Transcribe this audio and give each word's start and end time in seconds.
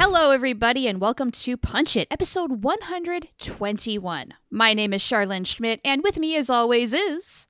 Hello, 0.00 0.30
everybody, 0.30 0.86
and 0.86 1.00
welcome 1.00 1.32
to 1.32 1.56
Punch 1.56 1.96
It, 1.96 2.06
episode 2.08 2.62
121. 2.62 4.34
My 4.48 4.72
name 4.72 4.92
is 4.92 5.02
Charlene 5.02 5.44
Schmidt, 5.44 5.80
and 5.84 6.04
with 6.04 6.20
me, 6.20 6.36
as 6.36 6.48
always, 6.48 6.94
is 6.94 7.48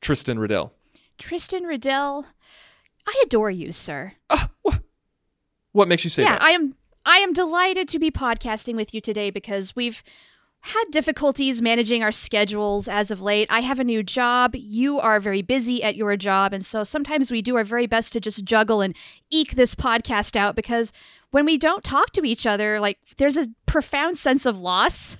Tristan 0.00 0.38
Riddell. 0.38 0.72
Tristan 1.18 1.64
Riddell. 1.64 2.26
I 3.04 3.20
adore 3.24 3.50
you, 3.50 3.72
sir. 3.72 4.12
Ah, 4.30 4.48
what 5.72 5.88
makes 5.88 6.04
you 6.04 6.10
say 6.10 6.22
yeah, 6.22 6.38
that? 6.38 6.40
Yeah, 6.40 6.46
I 6.46 6.50
am. 6.52 6.76
I 7.04 7.16
am 7.16 7.32
delighted 7.32 7.88
to 7.88 7.98
be 7.98 8.12
podcasting 8.12 8.76
with 8.76 8.94
you 8.94 9.00
today 9.00 9.30
because 9.30 9.74
we've 9.74 10.04
had 10.60 10.84
difficulties 10.90 11.62
managing 11.62 12.02
our 12.02 12.12
schedules 12.12 12.88
as 12.88 13.10
of 13.10 13.20
late. 13.20 13.48
I 13.50 13.60
have 13.60 13.78
a 13.78 13.84
new 13.84 14.02
job. 14.02 14.52
You 14.54 14.98
are 14.98 15.20
very 15.20 15.42
busy 15.42 15.82
at 15.82 15.96
your 15.96 16.16
job, 16.16 16.52
and 16.52 16.64
so 16.64 16.84
sometimes 16.84 17.30
we 17.30 17.42
do 17.42 17.56
our 17.56 17.64
very 17.64 17.86
best 17.86 18.12
to 18.14 18.20
just 18.20 18.44
juggle 18.44 18.80
and 18.80 18.94
eke 19.30 19.54
this 19.54 19.74
podcast 19.74 20.36
out 20.36 20.56
because 20.56 20.92
when 21.30 21.44
we 21.44 21.58
don't 21.58 21.84
talk 21.84 22.12
to 22.12 22.24
each 22.24 22.46
other, 22.46 22.80
like 22.80 22.98
there's 23.16 23.36
a 23.36 23.48
profound 23.66 24.16
sense 24.16 24.46
of 24.46 24.60
loss. 24.60 25.16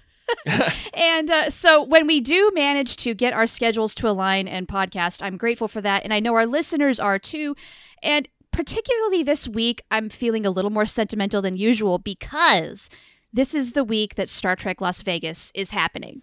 and 0.94 1.30
uh, 1.30 1.50
so 1.50 1.82
when 1.82 2.06
we 2.06 2.20
do 2.20 2.50
manage 2.54 2.96
to 2.96 3.14
get 3.14 3.32
our 3.32 3.46
schedules 3.46 3.94
to 3.94 4.08
align 4.08 4.46
and 4.48 4.68
podcast, 4.68 5.22
I'm 5.22 5.36
grateful 5.36 5.68
for 5.68 5.80
that. 5.80 6.04
And 6.04 6.12
I 6.12 6.20
know 6.20 6.34
our 6.34 6.46
listeners 6.46 7.00
are 7.00 7.18
too. 7.18 7.56
And 8.02 8.28
particularly 8.52 9.22
this 9.22 9.48
week, 9.48 9.82
I'm 9.90 10.08
feeling 10.08 10.44
a 10.44 10.50
little 10.50 10.70
more 10.70 10.86
sentimental 10.86 11.40
than 11.40 11.56
usual 11.56 11.98
because 11.98 12.90
this 13.32 13.54
is 13.54 13.72
the 13.72 13.84
week 13.84 14.14
that 14.14 14.28
Star 14.28 14.56
Trek 14.56 14.80
Las 14.80 15.02
Vegas 15.02 15.52
is 15.54 15.70
happening. 15.70 16.22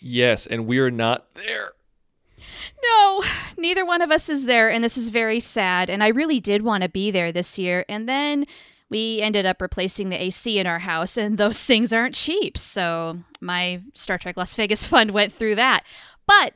yes, 0.00 0.46
and 0.46 0.66
we're 0.66 0.90
not 0.90 1.34
there. 1.34 1.72
No, 2.82 3.24
neither 3.56 3.84
one 3.86 4.02
of 4.02 4.10
us 4.10 4.28
is 4.28 4.44
there, 4.44 4.70
and 4.70 4.84
this 4.84 4.98
is 4.98 5.08
very 5.08 5.40
sad. 5.40 5.88
And 5.88 6.02
I 6.02 6.08
really 6.08 6.40
did 6.40 6.62
want 6.62 6.82
to 6.82 6.88
be 6.88 7.10
there 7.10 7.32
this 7.32 7.58
year. 7.58 7.84
And 7.88 8.08
then 8.08 8.44
we 8.90 9.20
ended 9.22 9.46
up 9.46 9.62
replacing 9.62 10.10
the 10.10 10.22
AC 10.22 10.58
in 10.58 10.66
our 10.66 10.80
house, 10.80 11.16
and 11.16 11.38
those 11.38 11.64
things 11.66 11.92
aren't 11.92 12.14
cheap. 12.14 12.58
So 12.58 13.20
my 13.40 13.80
Star 13.94 14.18
Trek 14.18 14.36
Las 14.36 14.54
Vegas 14.54 14.86
fund 14.86 15.12
went 15.12 15.32
through 15.32 15.54
that. 15.54 15.84
But 16.26 16.52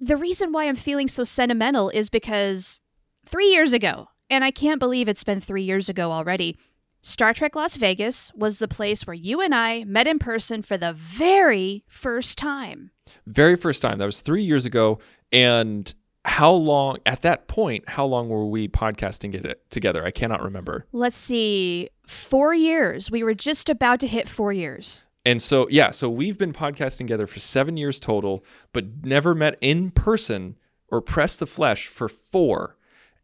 the 0.00 0.16
reason 0.16 0.52
why 0.52 0.64
I'm 0.66 0.76
feeling 0.76 1.08
so 1.08 1.22
sentimental 1.22 1.90
is 1.90 2.08
because 2.10 2.80
three 3.24 3.48
years 3.48 3.72
ago, 3.72 4.08
and 4.28 4.42
I 4.42 4.50
can't 4.50 4.80
believe 4.80 5.08
it's 5.08 5.24
been 5.24 5.40
three 5.40 5.62
years 5.62 5.88
ago 5.88 6.10
already, 6.12 6.58
Star 7.06 7.32
Trek 7.32 7.54
Las 7.54 7.76
Vegas 7.76 8.32
was 8.34 8.58
the 8.58 8.66
place 8.66 9.06
where 9.06 9.14
you 9.14 9.40
and 9.40 9.54
I 9.54 9.84
met 9.84 10.08
in 10.08 10.18
person 10.18 10.60
for 10.60 10.76
the 10.76 10.92
very 10.92 11.84
first 11.86 12.36
time. 12.36 12.90
Very 13.28 13.54
first 13.54 13.80
time. 13.80 13.98
That 13.98 14.06
was 14.06 14.22
three 14.22 14.42
years 14.42 14.64
ago. 14.64 14.98
And 15.30 15.94
how 16.24 16.50
long, 16.50 16.98
at 17.06 17.22
that 17.22 17.46
point, 17.46 17.88
how 17.88 18.06
long 18.06 18.28
were 18.28 18.44
we 18.44 18.66
podcasting 18.66 19.36
it 19.36 19.70
together? 19.70 20.04
I 20.04 20.10
cannot 20.10 20.42
remember. 20.42 20.84
Let's 20.90 21.16
see, 21.16 21.90
four 22.08 22.54
years. 22.54 23.08
We 23.08 23.22
were 23.22 23.34
just 23.34 23.68
about 23.68 24.00
to 24.00 24.08
hit 24.08 24.28
four 24.28 24.52
years. 24.52 25.02
And 25.24 25.40
so, 25.40 25.68
yeah, 25.70 25.92
so 25.92 26.08
we've 26.08 26.38
been 26.38 26.52
podcasting 26.52 26.98
together 26.98 27.28
for 27.28 27.38
seven 27.38 27.76
years 27.76 28.00
total, 28.00 28.44
but 28.72 29.04
never 29.04 29.32
met 29.32 29.58
in 29.60 29.92
person 29.92 30.58
or 30.88 31.00
pressed 31.00 31.38
the 31.38 31.46
flesh 31.46 31.86
for 31.86 32.08
four. 32.08 32.75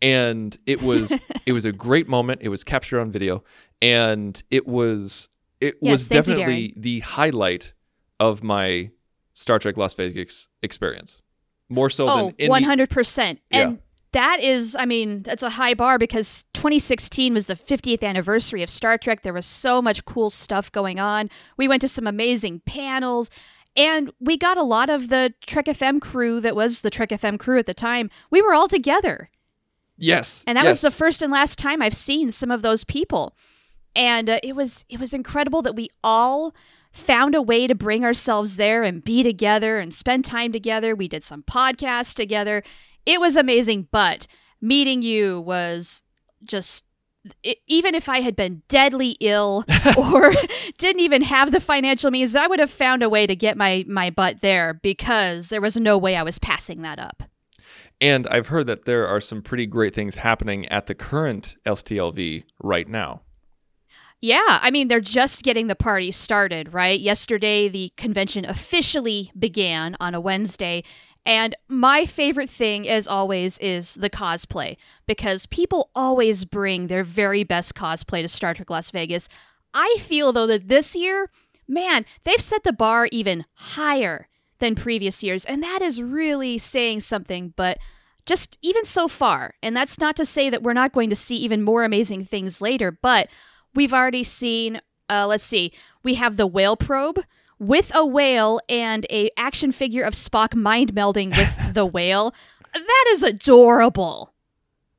And 0.03 0.57
it 0.67 0.83
was 0.83 1.17
it 1.47 1.53
was 1.53 1.65
a 1.65 1.73
great 1.73 2.09
moment. 2.09 2.41
It 2.43 2.51
was 2.51 2.65
captured 2.65 3.01
on 3.01 3.11
video, 3.11 3.43
and 3.81 4.43
it 4.51 4.67
was 4.67 5.31
it 5.61 5.77
Yes, 5.81 5.93
was 5.93 6.09
thank 6.09 6.27
you, 6.27 6.35
definitely 6.35 6.75
the 6.77 7.01
highlight 7.01 7.73
of 8.21 8.43
my 8.43 8.91
Star 9.33 9.59
Trek 9.59 9.77
Las 9.77 9.95
Vegas 9.95 10.49
experience. 10.63 11.23
More 11.69 11.89
so 11.89 12.09
oh, 12.09 12.17
than 12.39 12.51
any, 12.53 12.67
100%. 12.67 13.39
Yeah. 13.51 13.61
And 13.61 13.79
that 14.13 14.41
is, 14.41 14.77
I 14.79 14.85
mean, 14.85 15.23
that's 15.23 15.43
a 15.43 15.51
high 15.51 15.75
bar 15.75 15.99
because 15.99 16.45
2016 16.53 17.33
was 17.33 17.47
the 17.47 17.55
50th 17.55 18.03
anniversary 18.03 18.63
of 18.63 18.69
Star 18.69 18.99
Trek. 18.99 19.23
There 19.23 19.33
was 19.33 19.47
so 19.47 19.81
much 19.81 20.05
cool 20.05 20.29
stuff 20.29 20.71
going 20.71 21.01
on. 21.01 21.31
We 21.57 21.69
went 21.69 21.81
to 21.83 21.89
some 21.89 22.07
amazing 22.07 22.61
panels. 22.67 23.31
And 23.75 24.13
we 24.21 24.37
got 24.37 24.59
a 24.59 24.63
lot 24.63 24.91
of 24.91 25.09
the 25.09 25.33
Trek 25.47 25.65
FM 25.65 26.01
crew 26.01 26.41
that 26.41 26.55
was 26.55 26.83
the 26.83 26.91
Trek 26.91 27.09
FM 27.09 27.39
crew 27.39 27.59
at 27.59 27.65
the 27.65 27.73
time. 27.73 28.11
We 28.31 28.43
were 28.43 28.53
all 28.53 28.69
together. 28.69 29.31
Yes, 29.97 30.43
and 30.47 30.57
that 30.57 30.65
was 30.65 30.81
the 30.81 30.91
first 30.91 31.23
and 31.23 31.33
last 31.33 31.59
time 31.59 31.83
I've 31.83 31.95
seen 31.95 32.31
some 32.31 32.51
of 32.51 32.63
those 32.63 32.85
people, 32.85 33.37
and 33.95 34.29
uh, 34.29 34.41
it 34.43 34.57
was 34.57 34.85
it 34.89 34.99
was 34.99 35.15
incredible 35.15 35.63
that 35.63 35.77
we 35.77 35.89
all 36.03 36.55
found 36.93 37.35
a 37.35 37.43
way 37.43 37.67
to 37.67 37.75
bring 37.75 38.05
ourselves 38.05 38.57
there 38.57 38.83
and 38.83 39.03
be 39.03 39.23
together 39.23 39.79
and 39.79 39.95
spend 39.95 40.25
time 40.25 40.53
together. 40.53 40.95
We 40.95 41.09
did 41.09 41.25
some 41.25 41.43
podcasts 41.43 42.15
together. 42.15 42.63
It 43.07 43.21
was 43.21 43.37
amazing, 43.37 43.89
but 43.91 44.27
meeting 44.61 45.03
you 45.03 45.41
was 45.41 46.03
just. 46.45 46.85
i 47.45 47.57
even 47.67 47.95
if 47.95 48.09
I 48.09 48.21
had 48.21 48.37
been 48.37 48.63
deadly 48.69 49.17
ill 49.21 49.65
or 49.97 50.33
didn't 50.79 51.01
even 51.01 51.23
have 51.23 51.51
the 51.51 51.61
financial 51.61 52.11
means, 52.11 52.37
I 52.37 52.47
would 52.47 52.61
have 52.61 52.71
found 52.71 53.03
a 53.03 53.09
way 53.09 53.27
to 53.27 53.35
get 53.37 53.57
my 53.57 53.85
my 53.89 54.11
butt 54.11 54.41
there 54.41 54.75
because 54.75 55.49
there 55.49 55.61
was 55.61 55.77
no 55.77 55.97
way 55.97 56.17
I 56.17 56.23
was 56.23 56.39
passing 56.39 56.83
that 56.83 56.99
up. 56.99 57.23
And 58.03 58.27
I've 58.27 58.49
heard 58.49 58.67
that 58.67 58.85
there 58.85 59.07
are 59.07 59.21
some 59.21 59.43
pretty 59.43 59.65
great 59.65 59.95
things 59.95 60.17
happening 60.17 60.67
at 60.71 60.89
the 60.89 60.95
current 60.95 61.57
STLV 61.65 62.43
right 62.61 62.89
now. 62.89 63.23
Yeah, 64.21 64.59
I 64.61 64.73
mean, 64.73 64.89
they're 64.89 65.01
just 65.01 65.45
getting 65.45 65.69
the 65.69 65.77
party 65.77 66.11
started, 66.11 66.75
right? 66.75 66.99
Yesterday, 66.99 67.69
the 67.69 67.93
convention 67.97 68.45
officially 68.45 69.31
began 69.39 69.97
on 70.01 70.17
a 70.17 70.21
Wednesday. 70.21 70.83
And 71.25 71.55
my 71.69 72.05
favorite 72.05 72.51
thing, 72.51 72.89
as 72.89 73.07
always, 73.07 73.57
is 73.59 73.95
the 73.95 74.11
cosplay 74.11 74.79
because 75.07 75.47
people 75.47 75.91
always 75.95 76.45
bring 76.45 76.89
their 76.89 77.05
very 77.05 77.45
best 77.45 77.77
cosplay 77.77 78.23
to 78.23 78.29
Star 78.29 78.53
Trek 78.53 78.69
Las 78.69 78.91
Vegas. 78.91 79.29
I 79.75 79.97
feel, 80.01 80.33
though, 80.33 80.49
that 80.49 80.67
this 80.67 80.97
year, 80.97 81.31
man, 81.69 82.05
they've 82.25 82.41
set 82.41 82.65
the 82.65 82.73
bar 82.73 83.09
even 83.13 83.45
higher 83.55 84.27
than 84.63 84.77
previous 84.77 85.23
years. 85.25 85.45
And 85.45 85.63
that 85.63 85.83
is 85.83 86.01
really 86.01 86.57
saying 86.57 87.01
something, 87.01 87.53
but 87.57 87.79
just 88.25 88.57
even 88.63 88.85
so 88.85 89.09
far. 89.09 89.55
And 89.61 89.77
that's 89.77 89.99
not 89.99 90.15
to 90.17 90.25
say 90.25 90.49
that 90.49 90.63
we're 90.63 90.73
not 90.73 90.93
going 90.93 91.11
to 91.11 91.17
see 91.17 91.35
even 91.37 91.63
more 91.63 91.85
amazing 91.85 92.25
things 92.25 92.63
later, 92.63 92.93
but 92.93 93.29
we've 93.75 93.93
already 93.93 94.23
seen, 94.23 94.81
uh, 95.11 95.27
let's 95.27 95.43
see, 95.43 95.73
we 96.05 96.15
have 96.15 96.37
the 96.37 96.47
whale 96.47 96.77
probe 96.77 97.25
with 97.59 97.91
a 97.93 98.07
whale 98.07 98.61
and 98.69 99.05
a 99.11 99.31
action 99.37 99.73
figure 99.73 100.05
of 100.05 100.15
Spock 100.15 100.55
mind 100.55 100.95
melding 100.95 101.37
with 101.37 101.75
the 101.75 101.85
whale. 101.85 102.33
That 102.73 103.05
is 103.11 103.25
adorable. 103.25 104.33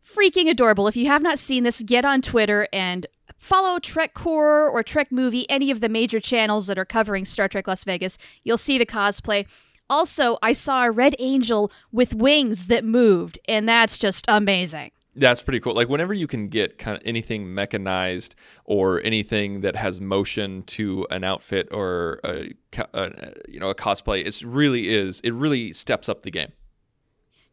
Freaking 0.06 0.50
adorable. 0.50 0.90
If 0.90 0.98
you 0.98 1.08
have 1.08 1.22
not 1.22 1.40
seen 1.40 1.64
this, 1.64 1.82
get 1.82 2.04
on 2.04 2.22
Twitter 2.22 2.68
and 2.74 3.08
follow 3.44 3.78
Trek 3.78 4.14
Core 4.14 4.70
or 4.70 4.82
Trek 4.84 5.12
Movie, 5.12 5.48
any 5.50 5.70
of 5.70 5.82
the 5.82 5.90
major 5.90 6.20
channels 6.20 6.68
that 6.68 6.80
are 6.80 6.86
covering 6.86 7.26
Star 7.26 7.48
Trek 7.50 7.68
Las 7.68 7.84
Vegas. 7.84 8.18
You'll 8.44 8.58
see 8.58 8.78
the 8.78 8.86
cosplay. 8.86 9.46
Also, 9.90 10.38
I 10.42 10.54
saw 10.54 10.86
a 10.86 10.92
red 10.92 11.16
angel 11.20 11.72
with 11.92 12.16
wings 12.16 12.68
that 12.68 12.86
moved, 12.86 13.38
and 13.48 13.68
that's 13.68 13.98
just 13.98 14.26
amazing. 14.30 14.92
That's 15.16 15.44
pretty 15.44 15.60
cool. 15.60 15.76
Like 15.76 15.90
whenever 15.90 16.14
you 16.14 16.26
can 16.26 16.48
get 16.48 16.80
kind 16.80 16.98
of 16.98 17.04
anything 17.06 17.54
mechanized 17.54 18.34
or 18.66 19.04
anything 19.04 19.62
that 19.62 19.76
has 19.76 20.00
motion 20.00 20.64
to 20.64 21.06
an 21.12 21.24
outfit 21.24 21.68
or 21.70 22.20
a, 22.24 22.54
uh, 22.96 23.10
you 23.48 23.60
know 23.60 23.70
a 23.70 23.76
cosplay, 23.76 24.26
it 24.26 24.42
really 24.44 24.90
is. 24.90 25.20
It 25.20 25.32
really 25.32 25.74
steps 25.74 26.10
up 26.10 26.24
the 26.24 26.32
game. 26.32 26.54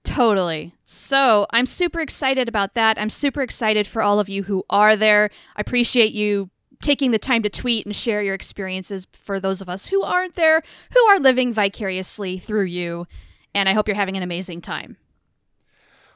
Totally. 0.05 0.75
So 0.85 1.47
I'm 1.51 1.67
super 1.67 2.01
excited 2.01 2.49
about 2.49 2.75
that. 2.75 2.99
I'm 2.99 3.11
super 3.11 3.43
excited 3.43 3.87
for 3.87 4.03
all 4.03 4.19
of 4.19 4.29
you 4.29 4.45
who 4.45 4.65
are 4.71 4.97
there. 4.97 5.31
I 5.57 5.61
appreciate 5.61 6.13
you 6.13 6.51
taking 6.81 7.11
the 7.11 7.19
time 7.19 7.43
to 7.43 7.51
tweet 7.51 7.85
and 7.85 7.95
share 7.95 8.23
your 8.23 8.35
experiences 8.35 9.07
for 9.13 9.39
those 9.39 9.61
of 9.61 9.69
us 9.69 9.87
who 9.87 10.03
aren't 10.03 10.35
there, 10.35 10.63
who 10.93 11.01
are 11.01 11.19
living 11.19 11.53
vicariously 11.53 12.39
through 12.39 12.65
you. 12.65 13.07
And 13.55 13.69
I 13.69 13.75
hope 13.75 13.87
you're 13.87 13.95
having 13.95 14.17
an 14.17 14.23
amazing 14.23 14.63
time. 14.63 14.97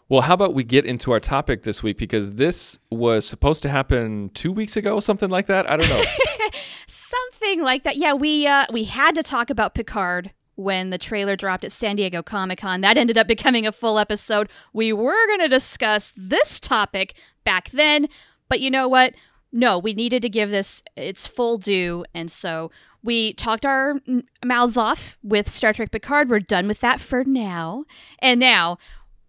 Well, 0.08 0.22
how 0.22 0.34
about 0.34 0.54
we 0.54 0.64
get 0.64 0.84
into 0.84 1.12
our 1.12 1.20
topic 1.20 1.62
this 1.62 1.82
week 1.82 1.98
because 1.98 2.34
this 2.34 2.78
was 2.90 3.26
supposed 3.26 3.62
to 3.62 3.68
happen 3.68 4.30
two 4.34 4.52
weeks 4.52 4.76
ago, 4.76 5.00
something 5.00 5.30
like 5.30 5.46
that. 5.46 5.70
I 5.70 5.76
don't 5.76 5.88
know. 5.88 6.04
Something 6.86 7.62
like 7.62 7.84
that. 7.84 7.96
Yeah, 7.96 8.12
we 8.12 8.46
uh, 8.46 8.66
we 8.70 8.84
had 8.84 9.14
to 9.14 9.22
talk 9.22 9.48
about 9.48 9.74
Picard 9.74 10.32
when 10.56 10.90
the 10.90 10.98
trailer 10.98 11.36
dropped 11.36 11.64
at 11.64 11.72
San 11.72 11.96
Diego 11.96 12.22
Comic 12.22 12.60
Con. 12.60 12.80
That 12.80 12.96
ended 12.96 13.18
up 13.18 13.26
becoming 13.26 13.66
a 13.66 13.72
full 13.72 13.98
episode. 13.98 14.48
We 14.72 14.92
were 14.92 15.26
going 15.26 15.40
to 15.40 15.48
discuss 15.48 16.12
this 16.16 16.60
topic 16.60 17.14
back 17.44 17.70
then, 17.70 18.08
but 18.48 18.60
you 18.60 18.70
know 18.70 18.88
what? 18.88 19.14
no, 19.54 19.78
we 19.78 19.94
needed 19.94 20.20
to 20.22 20.28
give 20.28 20.50
this 20.50 20.82
its 20.96 21.28
full 21.28 21.58
due. 21.58 22.04
And 22.12 22.30
so 22.30 22.72
we 23.04 23.32
talked 23.34 23.64
our 23.64 24.00
mouths 24.44 24.76
off 24.76 25.16
with 25.22 25.48
Star 25.48 25.72
Trek 25.72 25.92
Picard. 25.92 26.28
We're 26.28 26.40
done 26.40 26.66
with 26.66 26.80
that 26.80 27.00
for 27.00 27.22
now. 27.24 27.84
And 28.18 28.40
now, 28.40 28.78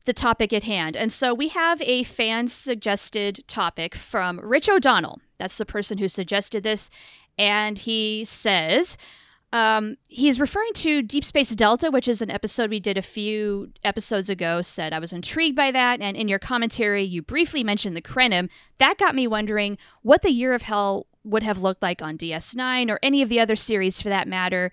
the 0.05 0.13
topic 0.13 0.51
at 0.51 0.63
hand. 0.63 0.95
And 0.95 1.11
so 1.11 1.33
we 1.33 1.49
have 1.49 1.79
a 1.83 2.03
fan 2.03 2.47
suggested 2.47 3.43
topic 3.47 3.93
from 3.93 4.39
Rich 4.39 4.67
O'Donnell. 4.67 5.19
That's 5.37 5.57
the 5.57 5.65
person 5.65 5.99
who 5.99 6.09
suggested 6.09 6.63
this. 6.63 6.89
And 7.37 7.77
he 7.77 8.25
says, 8.25 8.97
um, 9.53 9.95
he's 10.09 10.39
referring 10.39 10.73
to 10.73 11.01
Deep 11.01 11.23
Space 11.23 11.51
Delta, 11.51 11.89
which 11.89 12.07
is 12.07 12.21
an 12.21 12.29
episode 12.29 12.69
we 12.69 12.79
did 12.79 12.97
a 12.97 13.01
few 13.01 13.71
episodes 13.83 14.29
ago. 14.29 14.61
Said 14.61 14.91
I 14.91 14.99
was 14.99 15.13
intrigued 15.13 15.55
by 15.55 15.71
that, 15.71 16.01
and 16.01 16.17
in 16.17 16.27
your 16.27 16.39
commentary, 16.39 17.03
you 17.03 17.21
briefly 17.21 17.63
mentioned 17.63 17.95
the 17.95 18.01
Krenim. 18.01 18.49
That 18.79 18.97
got 18.97 19.15
me 19.15 19.27
wondering 19.27 19.77
what 20.01 20.21
the 20.21 20.31
Year 20.31 20.53
of 20.53 20.63
Hell 20.63 21.07
would 21.23 21.43
have 21.43 21.61
looked 21.61 21.81
like 21.81 22.01
on 22.01 22.17
DS9 22.17 22.89
or 22.89 22.99
any 23.01 23.21
of 23.21 23.29
the 23.29 23.39
other 23.39 23.55
series 23.55 24.01
for 24.01 24.09
that 24.09 24.27
matter. 24.27 24.71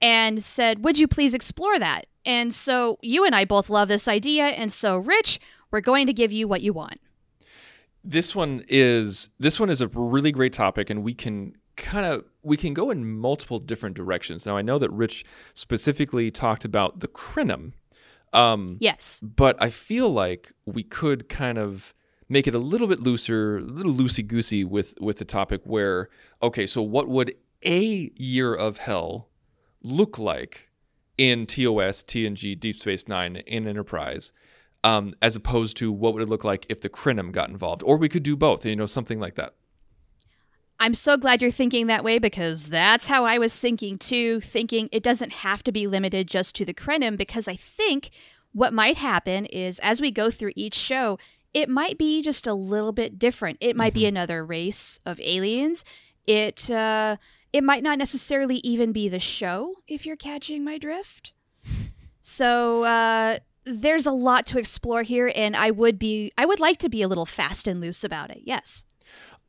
And 0.00 0.42
said, 0.42 0.84
would 0.84 0.98
you 0.98 1.06
please 1.06 1.34
explore 1.34 1.78
that? 1.78 2.06
And 2.26 2.54
so 2.54 2.98
you 3.00 3.24
and 3.24 3.34
I 3.34 3.44
both 3.44 3.70
love 3.70 3.88
this 3.88 4.08
idea, 4.08 4.44
and 4.44 4.72
so 4.72 4.96
Rich, 4.96 5.38
we're 5.70 5.80
going 5.80 6.06
to 6.06 6.12
give 6.12 6.32
you 6.32 6.48
what 6.48 6.62
you 6.62 6.72
want. 6.72 7.00
This 8.02 8.34
one 8.34 8.64
is 8.68 9.30
this 9.38 9.58
one 9.58 9.70
is 9.70 9.80
a 9.80 9.88
really 9.88 10.32
great 10.32 10.52
topic, 10.52 10.88
and 10.90 11.02
we 11.02 11.14
can 11.14 11.56
kind 11.94 12.06
of 12.06 12.24
we 12.42 12.56
can 12.56 12.74
go 12.74 12.90
in 12.90 13.18
multiple 13.28 13.58
different 13.58 13.94
directions. 13.96 14.44
Now 14.46 14.56
I 14.56 14.62
know 14.62 14.78
that 14.78 14.90
Rich 14.90 15.24
specifically 15.54 16.30
talked 16.30 16.64
about 16.64 17.00
the 17.00 17.08
Krenim, 17.08 17.72
um, 18.32 18.76
Yes. 18.80 19.20
but 19.20 19.54
I 19.66 19.70
feel 19.70 20.08
like 20.10 20.52
we 20.66 20.82
could 20.82 21.28
kind 21.28 21.58
of 21.58 21.94
make 22.28 22.46
it 22.46 22.54
a 22.54 22.58
little 22.72 22.88
bit 22.88 23.00
looser, 23.00 23.58
a 23.58 23.60
little 23.60 23.92
loosey 23.94 24.26
goosey 24.26 24.64
with 24.64 24.94
with 25.00 25.16
the 25.18 25.24
topic. 25.24 25.60
Where 25.64 26.08
okay, 26.42 26.66
so 26.66 26.82
what 26.82 27.06
would 27.08 27.34
a 27.64 28.10
year 28.16 28.54
of 28.54 28.78
hell 28.78 29.28
look 29.82 30.18
like 30.18 30.70
in 31.16 31.46
TOS, 31.46 32.02
TNG, 32.02 32.58
Deep 32.58 32.76
Space 32.76 33.06
Nine, 33.08 33.36
in 33.36 33.66
Enterprise? 33.68 34.32
Um, 34.82 35.14
as 35.22 35.34
opposed 35.34 35.78
to 35.78 35.90
what 35.90 36.12
would 36.12 36.22
it 36.22 36.28
look 36.28 36.44
like 36.44 36.66
if 36.68 36.82
the 36.82 36.90
Krenim 36.90 37.32
got 37.32 37.48
involved, 37.48 37.82
or 37.86 37.96
we 37.96 38.10
could 38.10 38.22
do 38.22 38.36
both, 38.36 38.66
you 38.66 38.76
know, 38.76 38.84
something 38.84 39.18
like 39.18 39.34
that. 39.36 39.54
I'm 40.80 40.94
so 40.94 41.16
glad 41.16 41.40
you're 41.40 41.50
thinking 41.50 41.86
that 41.86 42.04
way 42.04 42.18
because 42.18 42.68
that's 42.68 43.06
how 43.06 43.24
I 43.24 43.38
was 43.38 43.58
thinking 43.58 43.96
too, 43.96 44.40
thinking 44.40 44.88
it 44.92 45.02
doesn't 45.02 45.32
have 45.32 45.62
to 45.64 45.72
be 45.72 45.86
limited 45.86 46.28
just 46.28 46.54
to 46.56 46.64
the 46.64 46.74
Krenim 46.74 47.16
because 47.16 47.46
I 47.46 47.56
think 47.56 48.10
what 48.52 48.72
might 48.72 48.96
happen 48.96 49.46
is 49.46 49.78
as 49.80 50.00
we 50.00 50.10
go 50.10 50.30
through 50.30 50.52
each 50.56 50.74
show, 50.74 51.18
it 51.52 51.68
might 51.68 51.96
be 51.96 52.22
just 52.22 52.46
a 52.46 52.54
little 52.54 52.92
bit 52.92 53.18
different. 53.18 53.58
It 53.60 53.76
might 53.76 53.94
be 53.94 54.06
another 54.06 54.44
race 54.44 54.98
of 55.06 55.20
aliens. 55.20 55.84
It 56.26 56.70
uh 56.70 57.16
it 57.52 57.62
might 57.62 57.84
not 57.84 57.98
necessarily 57.98 58.56
even 58.58 58.90
be 58.92 59.08
the 59.08 59.20
show 59.20 59.76
if 59.86 60.04
you're 60.04 60.16
catching 60.16 60.64
my 60.64 60.78
drift. 60.78 61.32
So 62.20 62.84
uh 62.84 63.38
there's 63.64 64.06
a 64.06 64.12
lot 64.12 64.46
to 64.46 64.58
explore 64.58 65.02
here 65.02 65.32
and 65.34 65.56
I 65.56 65.70
would 65.70 65.98
be 65.98 66.32
I 66.36 66.46
would 66.46 66.60
like 66.60 66.78
to 66.78 66.88
be 66.88 67.02
a 67.02 67.08
little 67.08 67.26
fast 67.26 67.68
and 67.68 67.80
loose 67.80 68.02
about 68.02 68.30
it. 68.30 68.42
Yes. 68.44 68.84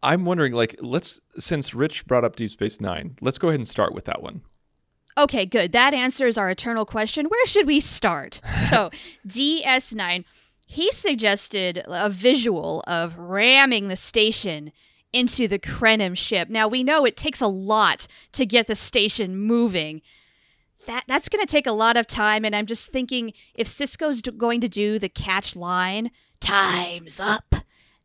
I'm 0.06 0.24
wondering, 0.24 0.54
like, 0.54 0.76
let's 0.82 1.20
since 1.38 1.74
Rich 1.74 2.06
brought 2.06 2.24
up 2.24 2.36
Deep 2.36 2.52
Space 2.52 2.80
Nine, 2.80 3.18
let's 3.22 3.40
go 3.40 3.50
ahead 3.50 3.60
and 3.60 3.68
start 3.68 3.94
with 3.94 4.06
that 4.06 4.22
one. 4.22 4.42
Okay, 5.18 5.46
good. 5.46 5.72
That 5.72 5.94
answers 5.94 6.38
our 6.38 6.50
eternal 6.50 6.86
question. 6.86 7.26
Where 7.28 7.46
should 7.46 7.68
we 7.68 7.80
start? 7.80 8.42
So, 8.70 8.90
DS9, 9.28 10.26
he 10.66 10.92
suggested 10.92 11.84
a 11.88 12.10
visual 12.10 12.84
of 12.88 13.18
ramming 13.18 13.88
the 13.88 13.96
station 13.96 14.72
into 15.14 15.48
the 15.48 15.60
Krenim 15.60 16.18
ship. 16.18 16.50
Now, 16.50 16.68
we 16.68 16.84
know 16.84 17.06
it 17.06 17.16
takes 17.16 17.42
a 17.42 17.48
lot 17.48 18.08
to 18.34 18.46
get 18.46 18.68
the 18.68 18.76
station 18.76 19.38
moving. 19.38 20.02
That 20.88 21.04
that's 21.08 21.30
going 21.30 21.46
to 21.46 21.52
take 21.52 21.68
a 21.68 21.72
lot 21.72 21.96
of 21.96 22.06
time 22.06 22.44
and 22.44 22.56
I'm 22.56 22.66
just 22.66 22.92
thinking 22.92 23.34
if 23.54 23.68
Sisko's 23.68 24.22
d- 24.22 24.32
going 24.32 24.62
to 24.62 24.68
do 24.68 25.00
the 25.00 25.10
catch 25.10 25.56
line, 25.56 26.12
time's 26.40 27.20
up. 27.20 27.56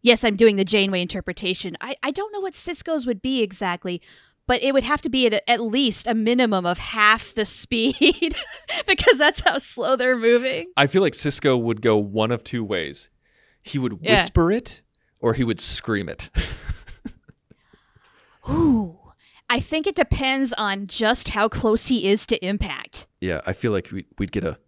Yes, 0.02 0.25
I'm 0.25 0.37
doing 0.37 0.56
the 0.56 0.64
Janeway 0.64 1.02
interpretation. 1.02 1.76
I, 1.81 1.97
I 2.02 2.11
don't 2.11 2.32
know 2.32 2.41
what 2.41 2.55
Sisko's 2.55 3.06
would 3.06 3.20
be 3.20 3.43
exactly, 3.43 4.00
but 4.47 4.62
it 4.62 4.73
would 4.73 4.85
have 4.85 5.02
to 5.02 5.11
be 5.11 5.26
at, 5.26 5.43
at 5.47 5.61
least 5.61 6.06
a 6.06 6.14
minimum 6.14 6.64
of 6.67 6.79
half 6.79 7.35
the 7.35 7.44
speed 7.44 8.35
because 8.87 9.19
that's 9.19 9.41
how 9.41 9.58
slow 9.58 9.97
they're 9.97 10.17
moving. 10.17 10.73
I 10.76 10.87
feel 10.87 11.02
like 11.02 11.12
Sisko 11.12 11.61
would 11.61 11.82
go 11.82 11.99
one 11.99 12.31
of 12.32 12.43
two 12.44 12.64
ways. 12.64 13.11
He 13.62 13.79
would 13.79 13.99
Yeah. 14.00 14.14
whisper 14.14 14.50
it, 14.50 14.81
or 15.20 15.35
he 15.35 15.44
would 15.44 15.61
scream 15.61 16.08
it. 16.08 16.31
Ooh. 18.49 18.96
I 19.49 19.61
think 19.61 19.87
it 19.87 19.96
depends 19.96 20.53
on 20.55 20.87
just 20.87 21.31
how 21.31 21.49
close 21.49 21.88
he 21.88 22.08
is 22.08 22.25
to 22.26 22.44
impact. 22.44 23.06
yeah, 23.20 23.41
I 23.46 23.53
feel 23.53 23.73
like 23.73 23.91
we, 23.93 24.06
we'd 24.17 24.32
get 24.32 24.44
a 24.44 24.58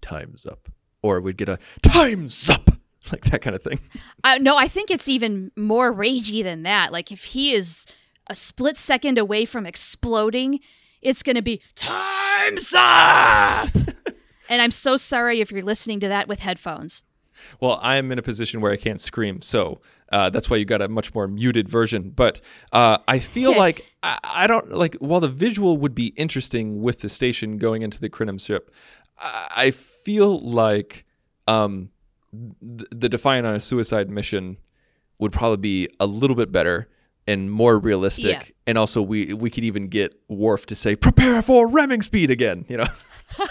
times 0.00 0.44
up, 0.46 0.68
or 1.02 1.20
we'd 1.20 1.36
get 1.36 1.48
a 1.48 1.58
times 1.82 2.50
up, 2.50 2.69
like 3.12 3.24
that 3.26 3.42
kind 3.42 3.56
of 3.56 3.62
thing. 3.62 3.80
Uh, 4.22 4.36
no, 4.38 4.54
I 4.54 4.68
think 4.68 4.90
it's 4.90 5.08
even 5.08 5.50
more 5.56 5.94
ragey 5.94 6.42
than 6.42 6.62
that. 6.64 6.92
Like 6.92 7.10
if 7.10 7.24
he 7.24 7.54
is 7.54 7.86
a 8.26 8.34
split 8.34 8.76
second 8.76 9.16
away 9.16 9.46
from 9.46 9.64
exploding, 9.64 10.60
it's 11.00 11.22
going 11.22 11.36
to 11.36 11.42
be 11.42 11.62
time's 11.74 12.74
up. 12.76 13.70
and 14.50 14.60
I'm 14.60 14.70
so 14.70 14.96
sorry 14.98 15.40
if 15.40 15.50
you're 15.50 15.62
listening 15.62 16.00
to 16.00 16.08
that 16.08 16.28
with 16.28 16.40
headphones. 16.40 17.02
Well, 17.60 17.80
I'm 17.82 18.12
in 18.12 18.18
a 18.18 18.22
position 18.22 18.60
where 18.60 18.72
I 18.72 18.76
can't 18.76 19.00
scream, 19.00 19.40
so 19.40 19.80
uh, 20.12 20.28
that's 20.28 20.50
why 20.50 20.58
you 20.58 20.66
got 20.66 20.82
a 20.82 20.88
much 20.88 21.14
more 21.14 21.26
muted 21.26 21.66
version. 21.66 22.10
But 22.10 22.42
uh, 22.72 22.98
I 23.08 23.18
feel 23.20 23.56
like 23.56 23.86
I, 24.02 24.18
I 24.22 24.46
don't 24.46 24.72
like 24.72 24.96
while 24.96 25.20
the 25.20 25.28
visual 25.28 25.78
would 25.78 25.94
be 25.94 26.08
interesting 26.08 26.82
with 26.82 27.00
the 27.00 27.08
station 27.08 27.56
going 27.56 27.80
into 27.80 28.00
the 28.00 28.10
Krenim 28.10 28.38
ship. 28.38 28.70
I, 29.18 29.48
I 29.56 29.70
feel 29.70 30.40
like 30.40 31.06
um, 31.46 31.88
the 32.32 33.08
Defiant 33.08 33.46
on 33.46 33.54
a 33.54 33.60
suicide 33.60 34.10
mission 34.10 34.56
would 35.18 35.32
probably 35.32 35.56
be 35.56 35.88
a 35.98 36.06
little 36.06 36.36
bit 36.36 36.52
better 36.52 36.88
and 37.26 37.50
more 37.50 37.78
realistic. 37.78 38.32
Yeah. 38.32 38.54
And 38.66 38.78
also, 38.78 39.02
we 39.02 39.34
we 39.34 39.50
could 39.50 39.64
even 39.64 39.88
get 39.88 40.14
Worf 40.28 40.66
to 40.66 40.74
say, 40.74 40.96
"Prepare 40.96 41.42
for 41.42 41.66
ramming 41.66 42.02
speed 42.02 42.30
again." 42.30 42.64
You 42.68 42.78
know. 42.78 42.86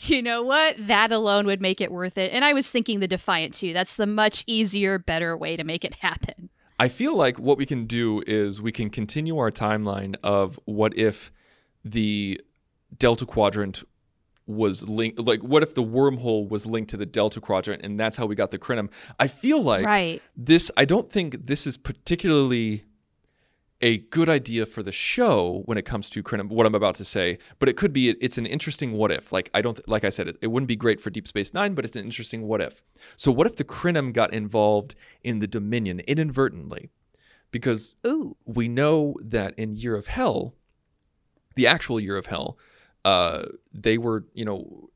You 0.10 0.22
know 0.22 0.42
what? 0.42 0.76
That 0.78 1.12
alone 1.12 1.46
would 1.46 1.60
make 1.60 1.80
it 1.80 1.92
worth 1.92 2.16
it. 2.16 2.32
And 2.32 2.44
I 2.44 2.52
was 2.52 2.70
thinking 2.70 3.00
the 3.00 3.08
Defiant 3.08 3.54
too. 3.54 3.72
That's 3.72 3.96
the 3.96 4.06
much 4.06 4.44
easier, 4.46 4.98
better 4.98 5.36
way 5.36 5.56
to 5.56 5.64
make 5.64 5.84
it 5.84 5.94
happen. 5.94 6.48
I 6.78 6.88
feel 6.88 7.14
like 7.14 7.38
what 7.38 7.58
we 7.58 7.66
can 7.66 7.86
do 7.86 8.22
is 8.26 8.62
we 8.62 8.72
can 8.72 8.88
continue 8.88 9.36
our 9.38 9.50
timeline 9.50 10.16
of 10.22 10.58
what 10.64 10.96
if 10.96 11.30
the 11.84 12.40
Delta 12.96 13.26
Quadrant 13.26 13.82
was 14.50 14.88
linked, 14.88 15.18
like 15.18 15.40
what 15.42 15.62
if 15.62 15.74
the 15.74 15.82
wormhole 15.82 16.48
was 16.48 16.66
linked 16.66 16.90
to 16.90 16.96
the 16.96 17.06
Delta 17.06 17.40
Quadrant, 17.40 17.82
and 17.84 17.98
that's 17.98 18.16
how 18.16 18.26
we 18.26 18.34
got 18.34 18.50
the 18.50 18.58
Krenim. 18.58 18.88
I 19.18 19.26
feel 19.28 19.62
like 19.62 19.84
Right. 19.86 20.22
this. 20.36 20.70
I 20.76 20.84
don't 20.84 21.10
think 21.10 21.46
this 21.46 21.66
is 21.66 21.76
particularly 21.76 22.84
a 23.82 23.96
good 23.96 24.28
idea 24.28 24.66
for 24.66 24.82
the 24.82 24.92
show 24.92 25.62
when 25.64 25.78
it 25.78 25.86
comes 25.86 26.10
to 26.10 26.22
Krenim, 26.22 26.48
what 26.50 26.66
I'm 26.66 26.74
about 26.74 26.96
to 26.96 27.04
say, 27.04 27.38
but 27.58 27.68
it 27.68 27.78
could 27.78 27.92
be. 27.94 28.10
It's 28.20 28.36
an 28.36 28.44
interesting 28.44 28.92
what 28.92 29.10
if. 29.10 29.32
Like 29.32 29.48
I 29.54 29.62
don't, 29.62 29.80
like 29.88 30.04
I 30.04 30.10
said, 30.10 30.28
it, 30.28 30.36
it 30.42 30.48
wouldn't 30.48 30.68
be 30.68 30.76
great 30.76 31.00
for 31.00 31.08
Deep 31.10 31.26
Space 31.26 31.54
Nine, 31.54 31.74
but 31.74 31.84
it's 31.86 31.96
an 31.96 32.04
interesting 32.04 32.42
what 32.42 32.60
if. 32.60 32.82
So 33.16 33.32
what 33.32 33.46
if 33.46 33.56
the 33.56 33.64
Krenim 33.64 34.12
got 34.12 34.34
involved 34.34 34.94
in 35.24 35.38
the 35.38 35.46
Dominion 35.46 36.00
inadvertently? 36.00 36.90
Because 37.50 37.96
Ooh. 38.06 38.36
we 38.44 38.68
know 38.68 39.16
that 39.22 39.58
in 39.58 39.74
Year 39.76 39.96
of 39.96 40.08
Hell, 40.08 40.54
the 41.56 41.66
actual 41.66 41.98
Year 41.98 42.16
of 42.16 42.26
Hell, 42.26 42.58
uh, 43.04 43.44
they 43.72 43.98
were, 43.98 44.24
you 44.34 44.44
know, 44.44 44.90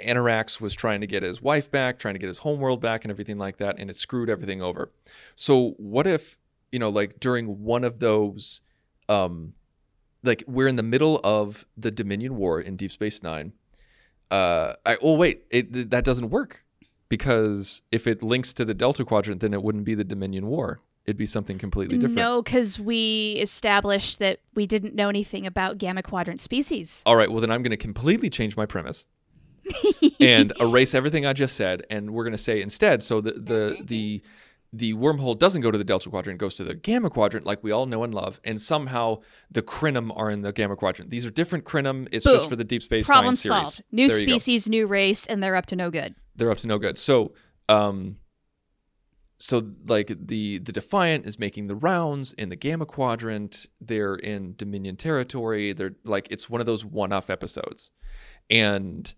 Annorax 0.00 0.60
was 0.60 0.74
trying 0.74 1.00
to 1.00 1.06
get 1.06 1.22
his 1.22 1.42
wife 1.42 1.70
back, 1.70 1.98
trying 1.98 2.14
to 2.14 2.18
get 2.18 2.28
his 2.28 2.38
homeworld 2.38 2.80
back, 2.80 3.04
and 3.04 3.10
everything 3.10 3.38
like 3.38 3.58
that, 3.58 3.78
and 3.78 3.90
it 3.90 3.96
screwed 3.96 4.30
everything 4.30 4.62
over. 4.62 4.90
So 5.34 5.74
what 5.76 6.06
if, 6.06 6.38
you 6.72 6.78
know, 6.78 6.88
like 6.88 7.20
during 7.20 7.62
one 7.62 7.84
of 7.84 8.00
those, 8.00 8.60
um, 9.08 9.54
like 10.22 10.42
we're 10.46 10.68
in 10.68 10.76
the 10.76 10.82
middle 10.82 11.20
of 11.22 11.66
the 11.76 11.90
Dominion 11.90 12.36
War 12.36 12.60
in 12.60 12.76
Deep 12.76 12.92
Space 12.92 13.22
Nine. 13.22 13.52
Uh, 14.30 14.74
I 14.84 14.96
oh 15.02 15.14
wait, 15.14 15.44
it 15.50 15.90
that 15.90 16.04
doesn't 16.04 16.30
work 16.30 16.64
because 17.08 17.82
if 17.92 18.06
it 18.06 18.22
links 18.22 18.52
to 18.54 18.64
the 18.64 18.74
Delta 18.74 19.04
Quadrant, 19.04 19.40
then 19.40 19.52
it 19.52 19.62
wouldn't 19.62 19.84
be 19.84 19.94
the 19.94 20.02
Dominion 20.02 20.46
War. 20.46 20.80
It'd 21.06 21.18
be 21.18 21.26
something 21.26 21.58
completely 21.58 21.98
different. 21.98 22.16
No, 22.16 22.42
because 22.42 22.78
we 22.78 23.38
established 23.40 24.20
that 24.20 24.38
we 24.54 24.66
didn't 24.66 24.94
know 24.94 25.10
anything 25.10 25.46
about 25.46 25.76
Gamma 25.76 26.02
Quadrant 26.02 26.40
species. 26.40 27.02
All 27.04 27.16
right, 27.16 27.30
well 27.30 27.40
then 27.40 27.50
I'm 27.50 27.62
going 27.62 27.72
to 27.72 27.76
completely 27.76 28.30
change 28.30 28.56
my 28.56 28.64
premise 28.64 29.06
and 30.20 30.52
erase 30.60 30.94
everything 30.94 31.26
I 31.26 31.34
just 31.34 31.56
said, 31.56 31.84
and 31.90 32.12
we're 32.12 32.24
going 32.24 32.32
to 32.32 32.38
say 32.38 32.62
instead. 32.62 33.02
So 33.02 33.20
the 33.20 33.32
the 33.32 33.76
the 33.84 34.22
the 34.72 34.94
wormhole 34.94 35.38
doesn't 35.38 35.60
go 35.60 35.70
to 35.70 35.78
the 35.78 35.84
Delta 35.84 36.08
Quadrant; 36.08 36.38
it 36.38 36.40
goes 36.40 36.54
to 36.56 36.64
the 36.64 36.74
Gamma 36.74 37.10
Quadrant, 37.10 37.44
like 37.44 37.62
we 37.62 37.70
all 37.70 37.86
know 37.86 38.02
and 38.02 38.14
love. 38.14 38.40
And 38.42 38.60
somehow 38.60 39.20
the 39.50 39.62
Krenim 39.62 40.10
are 40.16 40.30
in 40.30 40.40
the 40.40 40.52
Gamma 40.52 40.74
Quadrant. 40.74 41.10
These 41.10 41.26
are 41.26 41.30
different 41.30 41.64
Krenim. 41.64 42.08
It's 42.12 42.24
just 42.24 42.48
for 42.48 42.56
the 42.56 42.64
Deep 42.64 42.82
Space 42.82 43.06
Problem 43.06 43.26
Nine 43.26 43.36
series. 43.36 43.62
solved. 43.62 43.82
New 43.92 44.08
There 44.08 44.18
species, 44.18 44.68
new 44.68 44.86
race, 44.86 45.26
and 45.26 45.42
they're 45.42 45.56
up 45.56 45.66
to 45.66 45.76
no 45.76 45.90
good. 45.90 46.14
They're 46.36 46.50
up 46.50 46.58
to 46.58 46.66
no 46.66 46.78
good. 46.78 46.98
So, 46.98 47.34
um, 47.68 48.16
so 49.46 49.72
like 49.86 50.08
the 50.08 50.58
the 50.58 50.72
Defiant 50.72 51.26
is 51.26 51.38
making 51.38 51.66
the 51.66 51.74
rounds 51.76 52.32
in 52.32 52.48
the 52.48 52.56
Gamma 52.56 52.86
Quadrant. 52.86 53.66
They're 53.80 54.14
in 54.14 54.54
Dominion 54.56 54.96
territory. 54.96 55.72
They're 55.74 55.96
like 56.04 56.26
it's 56.30 56.48
one 56.48 56.60
of 56.62 56.66
those 56.66 56.82
one-off 56.84 57.28
episodes, 57.28 57.90
and 58.48 59.14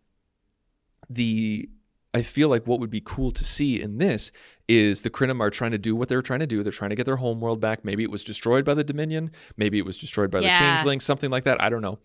the 1.08 1.68
I 2.12 2.22
feel 2.22 2.48
like 2.48 2.66
what 2.66 2.80
would 2.80 2.90
be 2.90 3.02
cool 3.04 3.30
to 3.30 3.44
see 3.44 3.80
in 3.80 3.98
this 3.98 4.32
is 4.68 5.02
the 5.02 5.10
Krenim 5.10 5.40
are 5.40 5.50
trying 5.50 5.72
to 5.72 5.78
do 5.78 5.94
what 5.94 6.08
they're 6.08 6.22
trying 6.22 6.40
to 6.40 6.46
do. 6.46 6.62
They're 6.62 6.72
trying 6.72 6.90
to 6.90 6.96
get 6.96 7.04
their 7.06 7.16
homeworld 7.16 7.60
back. 7.60 7.84
Maybe 7.84 8.02
it 8.02 8.10
was 8.10 8.24
destroyed 8.24 8.64
by 8.64 8.74
the 8.74 8.82
Dominion. 8.82 9.30
Maybe 9.56 9.78
it 9.78 9.84
was 9.84 9.98
destroyed 9.98 10.30
by 10.30 10.40
Yeah. 10.40 10.54
the 10.58 10.58
Changeling. 10.58 11.00
Something 11.00 11.30
like 11.30 11.44
that. 11.44 11.62
I 11.62 11.68
don't 11.68 11.82
know. 11.82 11.98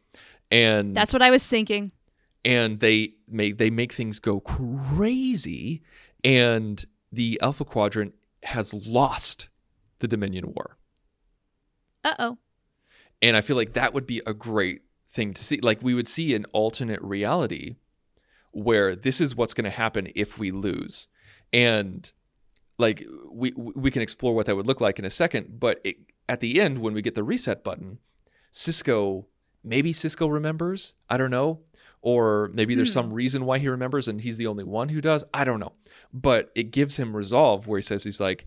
And 0.52 0.96
That's 0.96 1.14
what 1.14 1.22
I 1.22 1.32
was 1.32 1.48
thinking. 1.48 1.92
and 2.44 2.80
they 2.82 3.14
make 3.28 3.58
they 3.58 3.70
make 3.70 3.94
things 3.94 4.20
go 4.20 4.40
crazy 4.42 5.82
and 6.24 6.86
the 7.12 7.40
alpha 7.42 7.66
quadrant 7.66 8.14
has 8.44 8.74
lost 8.74 9.50
the 10.00 10.08
dominion 10.08 10.54
war. 10.54 10.78
Uh 12.04 12.16
oh. 12.18 12.38
and 13.22 13.38
i 13.38 13.42
feel 13.42 13.56
like 13.56 13.74
that 13.74 13.94
would 13.94 14.08
be 14.08 14.22
a 14.26 14.34
great 14.34 14.82
thing 15.12 15.34
to 15.34 15.44
see. 15.44 15.60
Like 15.62 15.82
we 15.82 15.94
would 15.94 16.08
see 16.08 16.34
an 16.34 16.46
alternate 16.54 17.02
reality 17.02 17.76
where 18.52 18.96
this 18.96 19.22
is 19.22 19.36
what's 19.36 19.54
going 19.54 19.66
to 19.66 19.70
happen 19.70 20.10
if 20.16 20.38
we 20.38 20.52
lose. 20.52 21.08
And 21.54 22.12
like 22.78 23.06
we 23.30 23.54
we 23.56 23.92
can 23.92 24.02
explore 24.02 24.34
what 24.34 24.46
that 24.48 24.56
would 24.56 24.68
look 24.68 24.82
like 24.82 24.98
in 24.98 25.06
a 25.06 25.10
second 25.10 25.60
but 25.60 25.80
it, 25.84 25.98
at 26.28 26.40
the 26.40 26.60
end 26.60 26.80
when 26.80 26.94
we 26.94 27.02
get 27.02 27.16
the 27.16 27.24
reset 27.24 27.64
button 27.64 28.00
Sisko 28.52 29.26
maybe 29.64 29.94
Sisko 29.94 30.32
remembers 30.32 30.96
i 31.08 31.16
don't 31.16 31.30
know 31.30 31.60
or 32.02 32.50
maybe 32.54 32.76
there's 32.76 32.92
some 32.94 33.14
reason 33.14 33.46
why 33.46 33.60
he 33.60 33.68
remembers 33.68 34.08
and 34.08 34.22
he's 34.22 34.38
the 34.38 34.48
only 34.48 34.64
one 34.64 34.90
who 34.90 35.02
does 35.02 35.24
i 35.34 35.44
don't 35.44 35.60
know 35.60 35.74
but 36.14 36.52
it 36.56 36.72
gives 36.72 36.98
him 36.98 37.16
resolve 37.16 37.68
where 37.68 37.78
he 37.78 37.84
says 37.84 38.04
he's 38.04 38.20
like 38.20 38.46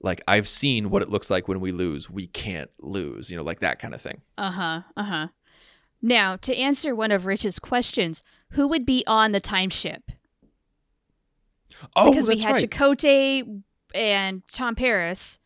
like 0.00 0.20
i've 0.28 0.48
seen 0.48 0.90
what 0.90 1.02
it 1.02 1.08
looks 1.08 1.30
like 1.30 1.48
when 1.48 1.60
we 1.60 1.72
lose 1.72 2.10
we 2.10 2.26
can't 2.26 2.70
lose 2.80 3.30
you 3.30 3.36
know 3.36 3.42
like 3.44 3.60
that 3.60 3.78
kind 3.78 3.94
of 3.94 4.00
thing 4.02 4.20
Uh 4.36 4.50
huh. 4.50 4.80
Uh 4.96 5.02
huh. 5.04 5.26
Now, 6.02 6.36
to 6.36 6.54
answer 6.54 6.94
one 6.94 7.10
of 7.10 7.24
Rich's 7.24 7.58
questions, 7.58 8.22
who 8.50 8.68
would 8.68 8.84
be 8.84 9.02
on 9.06 9.32
the 9.32 9.40
time 9.40 9.70
ship? 9.70 10.12
oh 11.96 12.10
because 12.10 12.28
we 12.28 12.38
had 12.38 12.52
right 12.52 12.70
Chakotay 12.70 13.62
and 13.94 14.42
Tom 14.52 14.74
Paris 14.74 15.38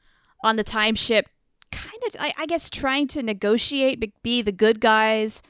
on 0.42 0.56
the 0.56 0.64
time 0.64 0.94
ship, 0.94 1.28
kind 1.70 2.02
of, 2.06 2.16
I, 2.18 2.32
I 2.36 2.46
guess, 2.46 2.68
trying 2.70 3.06
to 3.08 3.22
negotiate, 3.22 4.22
be 4.22 4.42
the 4.42 4.52
good 4.52 4.80
guys, 4.80 5.42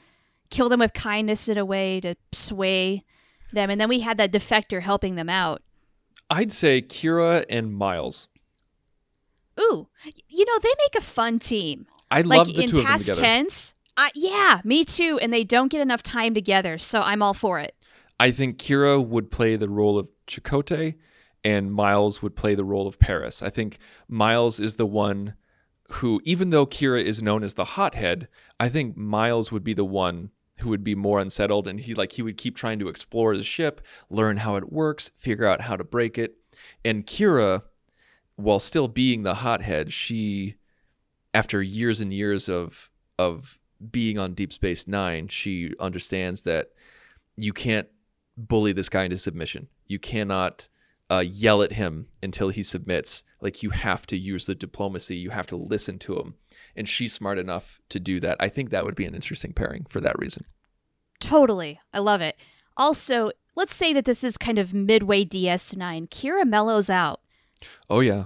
kill 0.51 0.69
them 0.69 0.79
with 0.81 0.93
kindness 0.93 1.49
in 1.49 1.57
a 1.57 1.65
way 1.65 1.99
to 2.01 2.15
sway 2.31 3.03
them, 3.51 3.69
and 3.69 3.81
then 3.81 3.89
we 3.89 4.01
had 4.01 4.17
that 4.17 4.31
defector 4.31 4.81
helping 4.81 5.15
them 5.15 5.29
out. 5.29 5.61
i'd 6.29 6.51
say 6.51 6.81
kira 6.81 7.43
and 7.49 7.73
miles 7.73 8.27
Ooh, 9.59 9.87
you 10.29 10.45
know 10.45 10.59
they 10.59 10.73
make 10.77 10.95
a 10.95 11.01
fun 11.01 11.39
team. 11.39 11.87
i 12.09 12.21
like 12.21 12.37
love 12.37 12.47
the 12.47 12.63
in 12.63 12.69
two 12.69 12.77
of 12.77 12.83
them 12.83 12.91
past 12.91 13.07
together 13.07 13.21
tense, 13.21 13.73
I, 13.97 14.11
yeah, 14.15 14.61
me 14.63 14.83
too. 14.85 15.19
And 15.21 15.33
they 15.33 15.43
don't 15.43 15.67
get 15.67 15.81
enough 15.81 16.01
time 16.01 16.33
together, 16.33 16.77
so 16.77 17.01
I'm 17.01 17.21
all 17.21 17.33
for 17.33 17.59
it. 17.59 17.75
I 18.19 18.31
think 18.31 18.57
Kira 18.57 19.05
would 19.05 19.29
play 19.31 19.55
the 19.55 19.69
role 19.69 19.99
of 19.99 20.07
Chakotay 20.27 20.95
and 21.43 21.73
Miles 21.73 22.21
would 22.21 22.35
play 22.35 22.55
the 22.55 22.63
role 22.63 22.87
of 22.87 22.99
Paris. 22.99 23.41
I 23.41 23.49
think 23.49 23.77
Miles 24.07 24.59
is 24.59 24.75
the 24.77 24.85
one 24.85 25.33
who, 25.89 26.21
even 26.23 26.51
though 26.51 26.65
Kira 26.65 27.03
is 27.03 27.21
known 27.21 27.43
as 27.43 27.55
the 27.55 27.65
hothead, 27.65 28.27
I 28.59 28.69
think 28.69 28.95
Miles 28.95 29.51
would 29.51 29.63
be 29.63 29.73
the 29.73 29.85
one 29.85 30.29
who 30.61 30.69
would 30.69 30.83
be 30.83 30.95
more 30.95 31.19
unsettled 31.19 31.67
and 31.67 31.79
he 31.79 31.93
like 31.93 32.13
he 32.13 32.21
would 32.21 32.37
keep 32.37 32.55
trying 32.55 32.79
to 32.79 32.89
explore 32.89 33.35
the 33.35 33.43
ship, 33.43 33.81
learn 34.09 34.37
how 34.37 34.55
it 34.55 34.71
works, 34.71 35.11
figure 35.15 35.45
out 35.45 35.61
how 35.61 35.75
to 35.75 35.83
break 35.83 36.17
it. 36.17 36.37
And 36.83 37.05
Kira, 37.05 37.63
while 38.35 38.59
still 38.59 38.87
being 38.87 39.23
the 39.23 39.35
hothead, 39.35 39.93
she 39.93 40.55
after 41.33 41.61
years 41.61 42.01
and 42.01 42.13
years 42.13 42.49
of 42.49 42.89
of 43.19 43.59
being 43.91 44.19
on 44.19 44.33
Deep 44.33 44.53
Space 44.53 44.87
9, 44.87 45.27
she 45.27 45.73
understands 45.79 46.43
that 46.43 46.71
you 47.35 47.53
can't 47.53 47.87
bully 48.37 48.73
this 48.73 48.89
guy 48.89 49.03
into 49.03 49.17
submission. 49.17 49.67
You 49.87 49.99
cannot 49.99 50.69
uh, 51.11 51.19
yell 51.19 51.61
at 51.61 51.73
him 51.73 52.07
until 52.23 52.49
he 52.49 52.63
submits. 52.63 53.23
Like 53.41 53.61
you 53.61 53.71
have 53.71 54.07
to 54.07 54.17
use 54.17 54.45
the 54.45 54.55
diplomacy. 54.55 55.17
You 55.17 55.31
have 55.31 55.47
to 55.47 55.55
listen 55.57 55.99
to 55.99 56.15
him. 56.17 56.35
And 56.75 56.87
she's 56.87 57.13
smart 57.13 57.37
enough 57.37 57.81
to 57.89 57.99
do 57.99 58.19
that. 58.21 58.37
I 58.39 58.47
think 58.47 58.69
that 58.69 58.85
would 58.85 58.95
be 58.95 59.05
an 59.05 59.15
interesting 59.15 59.51
pairing 59.51 59.85
for 59.89 59.99
that 59.99 60.17
reason. 60.17 60.45
Totally. 61.19 61.79
I 61.93 61.99
love 61.99 62.21
it. 62.21 62.37
Also, 62.77 63.31
let's 63.55 63.75
say 63.75 63.91
that 63.93 64.05
this 64.05 64.23
is 64.23 64.37
kind 64.37 64.57
of 64.57 64.73
midway 64.73 65.25
DS9. 65.25 66.09
Kira 66.09 66.45
mellows 66.45 66.89
out. 66.89 67.19
Oh 67.89 67.99
yeah. 67.99 68.25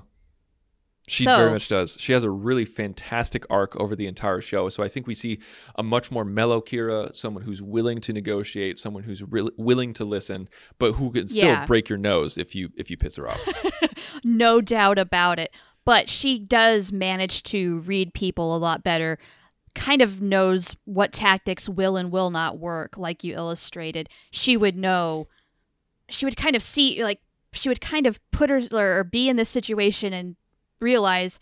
She 1.07 1.23
So- 1.23 1.37
very 1.37 1.51
much 1.51 1.67
does. 1.67 1.97
She 1.99 2.13
has 2.13 2.23
a 2.23 2.31
really 2.31 2.65
fantastic 2.65 3.45
arc 3.49 3.75
over 3.75 3.95
the 3.95 4.07
entire 4.07 4.41
show. 4.41 4.69
So 4.69 4.81
I 4.81 4.87
think 4.87 5.05
we 5.05 5.13
see 5.13 5.39
a 5.75 5.83
much 5.83 6.09
more 6.09 6.25
mellow 6.25 6.61
Kira, 6.61 7.13
someone 7.13 7.43
who's 7.43 7.61
willing 7.61 8.01
to 8.01 8.13
negotiate, 8.13 8.79
someone 8.79 9.03
who's 9.03 9.21
re- 9.21 9.47
willing 9.57 9.93
to 9.93 10.05
listen, 10.05 10.49
but 10.79 10.93
who 10.93 11.11
can 11.11 11.27
still 11.27 11.45
Yeah. 11.45 11.65
break 11.67 11.89
your 11.89 11.99
nose 11.99 12.37
if 12.39 12.55
you 12.55 12.69
if 12.75 12.89
you 12.89 12.97
piss 12.97 13.15
her 13.17 13.29
off. 13.29 13.39
No 14.23 14.59
doubt 14.61 14.97
about 14.97 15.37
it. 15.39 15.51
But 15.83 16.09
she 16.09 16.39
does 16.39 16.91
manage 16.91 17.43
to 17.43 17.79
read 17.81 18.13
people 18.15 18.55
a 18.55 18.57
lot 18.57 18.83
better, 18.83 19.19
kind 19.75 20.01
of 20.01 20.19
knows 20.21 20.75
what 20.85 21.11
tactics 21.13 21.69
will 21.69 21.95
and 21.95 22.11
will 22.11 22.31
not 22.31 22.57
work, 22.57 22.97
like 22.97 23.23
you 23.23 23.35
illustrated. 23.35 24.09
She 24.31 24.57
would 24.57 24.75
know, 24.75 25.27
she 26.09 26.25
would 26.25 26.37
kind 26.37 26.55
of 26.55 26.63
see, 26.63 27.03
like, 27.03 27.19
she 27.53 27.69
would 27.69 27.81
kind 27.81 28.07
of 28.07 28.19
put 28.31 28.49
her 28.49 28.61
or 28.71 29.03
be 29.03 29.29
in 29.29 29.35
this 29.35 29.49
situation 29.49 30.11
and 30.11 30.35
realize, 30.81 31.39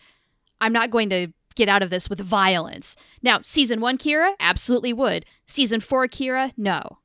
I'm 0.61 0.73
not 0.73 0.91
going 0.91 1.09
to 1.09 1.27
get 1.55 1.69
out 1.69 1.83
of 1.83 1.89
this 1.89 2.09
with 2.09 2.19
violence. 2.19 2.95
Now, 3.21 3.41
season 3.43 3.79
one 3.81 3.97
Kira 3.97 4.33
absolutely 4.39 4.93
would. 4.93 5.25
Season 5.45 5.79
four 5.79 6.07
Kira, 6.07 6.51
no. 6.57 6.99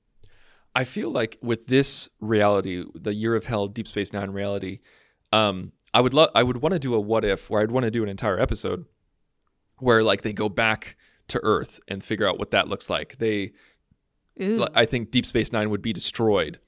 I 0.75 0.85
feel 0.85 1.11
like 1.11 1.39
with 1.43 1.67
this 1.67 2.09
reality, 2.21 2.85
the 2.95 3.15
Year 3.15 3.35
of 3.35 3.45
Hell, 3.45 3.69
Deep 3.69 3.89
Space 3.89 4.13
Nine 4.13 4.31
reality, 4.31 4.81
um, 5.33 5.73
I 5.93 6.01
would 6.01 6.15
love, 6.15 6.31
I 6.35 6.43
would 6.43 6.59
want 6.59 6.75
to 6.75 6.79
do 6.79 6.95
a 6.95 7.01
what 7.01 7.25
if, 7.25 7.51
where 7.51 7.63
I'd 7.63 7.71
want 7.71 7.85
to 7.85 7.91
do 7.91 8.03
an 8.03 8.09
entire 8.09 8.39
episode, 8.39 8.85
where 9.79 10.03
like 10.03 10.23
they 10.23 10.33
go 10.33 10.49
back 10.49 10.97
to 11.29 11.41
Earth 11.43 11.81
and 11.89 12.05
figure 12.05 12.29
out 12.29 12.39
what 12.39 12.53
that 12.53 12.69
looks 12.69 12.89
like. 12.89 13.17
They, 13.19 13.53
Ooh. 14.41 14.67
I 14.75 14.85
think 14.85 15.11
Deep 15.11 15.27
Space 15.27 15.53
Nine 15.53 15.71
would 15.71 15.83
be 15.83 15.93
destroyed 15.93 16.61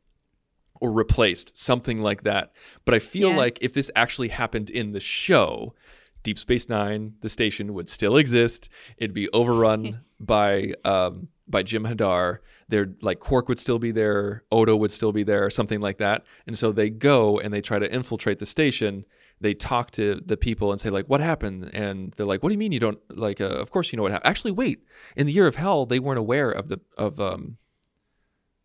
or 0.80 0.90
replaced, 0.92 1.56
something 1.56 2.00
like 2.02 2.22
that. 2.24 2.52
But 2.84 2.94
I 2.94 2.98
feel 2.98 3.30
Yeah. 3.30 3.36
like 3.36 3.58
if 3.60 3.72
this 3.72 3.90
actually 3.94 4.28
happened 4.28 4.70
in 4.70 4.92
the 4.92 5.00
show, 5.00 5.74
Deep 6.22 6.38
Space 6.38 6.68
Nine, 6.68 7.14
the 7.20 7.28
station 7.28 7.72
would 7.74 7.88
still 7.88 8.16
exist. 8.16 8.68
It'd 8.98 9.14
be 9.14 9.28
overrun 9.30 10.00
by 10.20 10.74
um, 10.84 11.28
by 11.48 11.62
Jem'Hadar. 11.62 12.38
There, 12.68 12.92
like 13.02 13.18
Quark 13.18 13.48
would 13.48 13.58
still 13.58 13.80
be 13.80 13.90
there, 13.90 14.44
Odo 14.52 14.76
would 14.76 14.92
still 14.92 15.10
be 15.12 15.24
there, 15.24 15.50
something 15.50 15.80
like 15.80 15.98
that. 15.98 16.24
And 16.46 16.56
so 16.56 16.70
they 16.70 16.88
go 16.88 17.40
and 17.40 17.52
they 17.52 17.60
try 17.60 17.80
to 17.80 17.92
infiltrate 17.92 18.38
the 18.38 18.46
station. 18.46 19.04
They 19.40 19.54
talk 19.54 19.90
to 19.92 20.20
the 20.24 20.36
people 20.36 20.70
and 20.70 20.80
say 20.80 20.90
like, 20.90 21.06
"What 21.06 21.20
happened?" 21.22 21.70
And 21.72 22.12
they're 22.16 22.26
like, 22.26 22.42
"What 22.42 22.50
do 22.50 22.52
you 22.52 22.58
mean 22.58 22.70
you 22.72 22.78
don't 22.78 23.00
like? 23.10 23.40
Uh, 23.40 23.46
of 23.46 23.70
course 23.72 23.90
you 23.90 23.96
know 23.96 24.02
what 24.04 24.12
happened." 24.12 24.28
Actually, 24.30 24.52
wait. 24.52 24.84
In 25.16 25.26
the 25.26 25.32
Year 25.32 25.46
of 25.48 25.56
Hell, 25.56 25.86
they 25.86 25.98
weren't 25.98 26.18
aware 26.18 26.50
of 26.50 26.68
the 26.68 26.78
of 26.98 27.18
um 27.18 27.56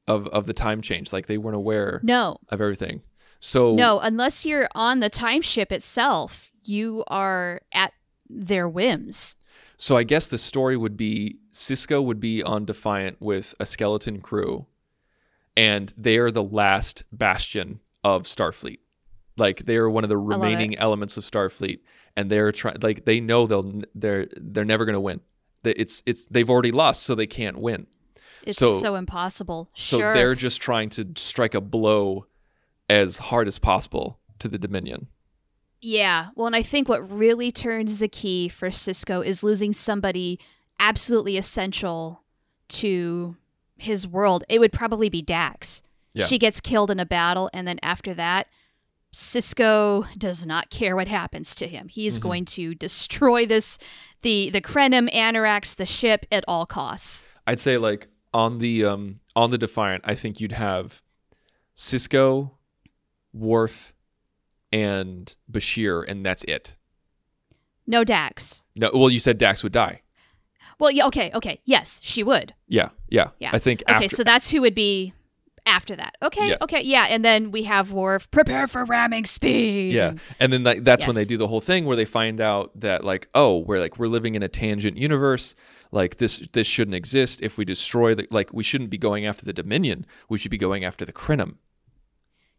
of 0.08 0.28
of 0.28 0.46
the 0.46 0.54
time 0.54 0.82
change. 0.82 1.12
Like 1.14 1.28
they 1.28 1.38
weren't 1.38 1.56
aware 1.58 2.00
no. 2.04 2.38
of 2.50 2.62
everything. 2.62 3.02
So 3.40 3.76
No, 3.76 4.00
unless 4.00 4.46
you're 4.46 4.70
on 4.74 5.00
the 5.00 5.10
time 5.10 5.42
ship 5.42 5.72
itself, 5.72 6.52
you 6.64 7.04
are 7.08 7.62
at 7.72 7.94
their 8.30 8.68
whims. 8.68 9.36
So 9.78 9.98
I 9.98 10.04
guess 10.04 10.28
the 10.28 10.38
story 10.38 10.78
would 10.78 10.96
be 10.96 11.38
Sisko 11.52 12.04
would 12.04 12.20
be 12.20 12.42
on 12.42 12.66
Defiant 12.66 13.18
with 13.20 13.54
a 13.60 13.66
skeleton 13.66 14.22
crew, 14.22 14.68
and 15.58 15.94
they 15.98 16.18
are 16.18 16.32
the 16.32 16.44
last 16.44 17.04
bastion 17.12 17.82
of 18.04 18.24
Starfleet. 18.24 18.80
Like 19.38 19.66
they 19.66 19.76
are 19.76 19.90
one 19.90 20.04
of 20.04 20.10
the 20.10 20.18
remaining 20.18 20.78
elements 20.78 21.18
of 21.18 21.26
Starfleet, 21.26 21.80
and 22.16 22.30
they're 22.30 22.52
trying. 22.52 22.78
Like 22.82 23.06
they 23.06 23.20
know 23.20 23.48
they'll 23.48 23.82
they're 23.94 24.28
they're 24.38 24.66
never 24.66 24.86
going 24.86 24.94
to 24.94 25.02
win. 25.02 25.20
It's 25.64 26.02
it's 26.06 26.26
they've 26.28 26.50
already 26.50 26.72
lost, 26.72 27.04
so 27.04 27.16
they 27.16 27.28
can't 27.28 27.58
win. 27.58 27.88
It's 28.46 28.58
So- 28.58 28.80
so, 28.80 28.96
impossible. 28.96 29.70
So 29.74 30.00
sure. 30.00 30.14
they're 30.14 30.36
just 30.36 30.62
trying 30.62 30.90
to 30.92 31.08
strike 31.16 31.54
a 31.56 31.62
blow 31.62 32.26
as 32.90 33.18
hard 33.18 33.48
as 33.48 33.60
possible 33.60 34.20
to 34.40 34.48
the 34.48 34.58
Dominion. 34.58 35.08
Yeah. 35.82 36.28
Well, 36.36 36.48
and 36.48 36.56
I 36.56 36.62
think 36.64 36.88
what 36.90 37.10
really 37.10 37.52
turns 37.52 38.00
the 38.00 38.08
key 38.08 38.48
for 38.50 38.70
Sisko 38.70 39.24
is 39.26 39.44
losing 39.44 39.74
somebody 39.74 40.40
absolutely 40.80 41.38
essential 41.38 42.24
to 42.70 43.36
his 43.78 44.08
world. 44.08 44.44
It 44.50 44.60
would 44.60 44.72
probably 44.72 45.10
be 45.10 45.22
Dax. 45.22 45.82
Yeah. 46.14 46.26
She 46.26 46.38
gets 46.40 46.60
killed 46.62 46.90
in 46.92 47.00
a 47.00 47.06
battle, 47.06 47.50
and 47.54 47.68
then 47.68 47.78
after 47.84 48.14
that, 48.14 48.48
Sisko 49.14 50.08
does 50.18 50.46
not 50.46 50.70
care 50.70 50.96
what 50.96 51.08
happens 51.08 51.56
to 51.56 51.68
him. 51.68 51.88
He 51.88 52.06
is 52.08 52.20
Mhm. 52.20 52.22
going 52.24 52.46
to 52.46 52.76
destroy 52.76 53.46
this 53.46 53.78
the 54.24 54.50
the 54.50 54.60
Krenim 54.62 55.14
Annorax, 55.14 55.76
the 55.76 55.86
ship, 55.86 56.26
at 56.32 56.44
all 56.48 56.66
costs. 56.66 57.26
I'd 57.48 57.60
say 57.60 57.78
like 57.78 58.08
on 58.36 58.60
the 58.60 58.84
um 58.84 59.22
on 59.36 59.50
the 59.52 59.58
Defiant, 59.58 60.04
I 60.06 60.14
think 60.14 60.40
you'd 60.42 60.52
have 60.52 61.02
Sisko, 61.76 62.52
Worf, 63.34 63.94
and 64.72 65.34
Bashir, 65.52 66.04
and 66.08 66.26
that's 66.26 66.44
it. 66.44 66.76
No 67.88 68.04
Dax. 68.04 68.64
No, 68.76 68.92
well, 68.94 69.10
you 69.10 69.20
said 69.20 69.38
Dax 69.38 69.64
would 69.64 69.72
die. 69.72 70.02
Well, 70.80 70.92
yeah, 70.92 71.06
okay, 71.08 71.32
okay. 71.34 71.62
Yes, 71.64 72.00
she 72.04 72.24
would. 72.24 72.54
Yeah, 72.68 72.90
yeah. 73.08 73.30
Yeah. 73.40 73.52
I 73.54 73.60
think 73.60 73.84
Okay, 73.88 74.06
after, 74.06 74.16
so 74.18 74.24
that's 74.26 74.50
who 74.52 74.60
would 74.62 74.76
be 74.76 75.14
after 75.66 75.96
that. 75.96 76.16
Okay, 76.22 76.50
Yeah. 76.50 76.58
okay, 76.62 76.82
yeah. 76.82 77.06
And 77.10 77.24
then 77.24 77.52
we 77.52 77.64
have 77.64 77.94
Worf, 77.94 78.30
prepare 78.32 78.68
for 78.68 78.84
ramming 78.84 79.26
speed. 79.26 79.94
Yeah, 79.94 80.14
and 80.40 80.52
then 80.52 80.64
like, 80.64 80.84
that's 80.84 81.08
when 81.08 81.16
they 81.16 81.24
do 81.24 81.38
the 81.38 81.48
whole 81.48 81.62
thing 81.62 81.86
where 81.86 81.96
they 81.96 82.04
find 82.06 82.42
out 82.42 82.78
that 82.82 83.06
like, 83.06 83.30
oh, 83.34 83.60
we're 83.60 83.80
like 83.80 83.98
we're 83.98 84.10
living 84.10 84.36
in 84.36 84.44
a 84.44 84.50
tangent 84.50 84.98
universe. 84.98 85.56
Like 85.96 86.18
this, 86.18 86.40
this 86.52 86.68
shouldn't 86.68 86.94
exist. 86.94 87.42
If 87.42 87.58
we 87.58 87.64
destroy 87.64 88.14
the, 88.14 88.28
like, 88.30 88.52
we 88.54 88.64
shouldn't 88.64 88.90
be 88.90 88.98
going 88.98 89.26
after 89.26 89.46
the 89.46 89.54
Dominion. 89.54 90.06
We 90.30 90.38
should 90.38 90.52
be 90.52 90.58
going 90.58 90.84
after 90.84 91.06
the 91.06 91.14
Krenim. 91.14 91.56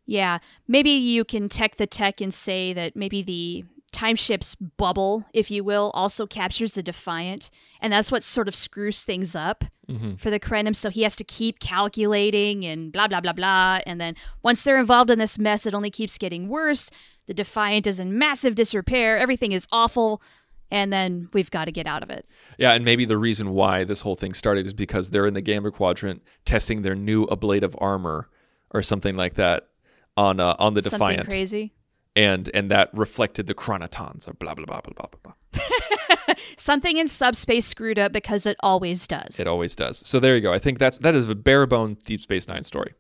Yeah, 0.06 0.38
maybe 0.66 0.90
you 0.90 1.24
can 1.24 1.48
tech 1.48 1.76
the 1.76 1.86
tech 1.86 2.20
and 2.20 2.32
say 2.32 2.72
that 2.72 2.96
maybe 2.96 3.22
the 3.22 3.64
time 3.92 4.16
ship's 4.16 4.54
bubble, 4.54 5.24
if 5.32 5.50
you 5.50 5.64
will, 5.64 5.90
also 5.94 6.26
captures 6.26 6.74
the 6.74 6.82
Defiant, 6.82 7.50
and 7.80 7.92
that's 7.92 8.10
what 8.12 8.22
sort 8.22 8.48
of 8.48 8.54
screws 8.54 9.04
things 9.04 9.34
up 9.34 9.64
mm-hmm. 9.88 10.14
for 10.14 10.30
the 10.30 10.40
Krenim. 10.40 10.74
So 10.74 10.90
he 10.90 11.02
has 11.02 11.16
to 11.16 11.24
keep 11.24 11.60
calculating 11.60 12.64
and 12.64 12.92
blah 12.92 13.08
blah 13.08 13.20
blah 13.20 13.32
blah, 13.32 13.80
and 13.86 14.00
then 14.00 14.14
once 14.42 14.62
they're 14.62 14.78
involved 14.78 15.10
in 15.10 15.18
this 15.18 15.38
mess, 15.38 15.66
it 15.66 15.74
only 15.74 15.90
keeps 15.90 16.18
getting 16.18 16.48
worse. 16.48 16.90
The 17.26 17.34
Defiant 17.34 17.86
is 17.86 17.98
in 17.98 18.16
massive 18.18 18.54
disrepair. 18.54 19.18
Everything 19.18 19.52
is 19.52 19.66
awful, 19.72 20.22
and 20.70 20.92
then 20.92 21.28
we've 21.32 21.50
got 21.50 21.66
to 21.66 21.72
get 21.72 21.86
out 21.86 22.02
of 22.02 22.10
it. 22.10 22.26
Yeah, 22.58 22.72
and 22.72 22.84
maybe 22.84 23.04
the 23.04 23.18
reason 23.18 23.50
why 23.50 23.84
this 23.84 24.00
whole 24.00 24.16
thing 24.16 24.34
started 24.34 24.66
is 24.66 24.72
because 24.72 25.10
they're 25.10 25.26
in 25.26 25.34
the 25.34 25.40
Gamma 25.40 25.70
Quadrant 25.70 26.22
testing 26.44 26.82
their 26.82 26.94
new 26.94 27.24
ablative 27.30 27.74
armor 27.78 28.28
or 28.72 28.82
something 28.82 29.16
like 29.16 29.34
that 29.34 29.68
on 30.16 30.40
uh, 30.40 30.56
on 30.58 30.74
the 30.74 30.82
Something 30.82 30.98
Defiant, 30.98 31.28
crazy. 31.28 31.72
and 32.14 32.50
and 32.54 32.70
that 32.70 32.90
reflected 32.92 33.46
the 33.46 33.54
chronotons 33.54 34.28
or 34.28 34.32
blah 34.34 34.54
blah 34.54 34.64
blah 34.64 34.80
blah 34.80 34.92
blah 34.94 35.06
blah. 35.22 35.32
blah. 35.52 36.34
Something 36.56 36.96
in 36.96 37.08
subspace 37.08 37.66
screwed 37.66 37.98
up 37.98 38.12
because 38.12 38.46
it 38.46 38.56
always 38.60 39.06
does. 39.06 39.38
It 39.38 39.46
always 39.46 39.76
does. 39.76 39.98
So 40.06 40.18
there 40.20 40.34
you 40.34 40.40
go. 40.42 40.52
I 40.52 40.58
think 40.58 40.78
that's 40.78 40.98
that 40.98 41.14
is 41.14 41.28
a 41.28 41.34
bare 41.34 41.66
bone 41.66 41.96
Deep 42.04 42.20
Space 42.20 42.48
Nine 42.48 42.64
story. 42.64 42.94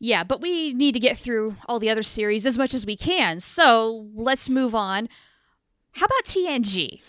Yeah, 0.00 0.24
but 0.24 0.40
we 0.40 0.74
need 0.74 0.92
to 0.92 1.00
get 1.00 1.16
through 1.16 1.56
all 1.66 1.78
the 1.78 1.88
other 1.88 2.02
series 2.02 2.44
as 2.44 2.58
much 2.58 2.74
as 2.74 2.84
we 2.84 2.96
can. 2.96 3.40
So 3.40 4.08
let's 4.14 4.50
move 4.50 4.74
on. 4.74 5.08
How 5.94 6.06
about 6.06 6.24
TNG? 6.24 7.00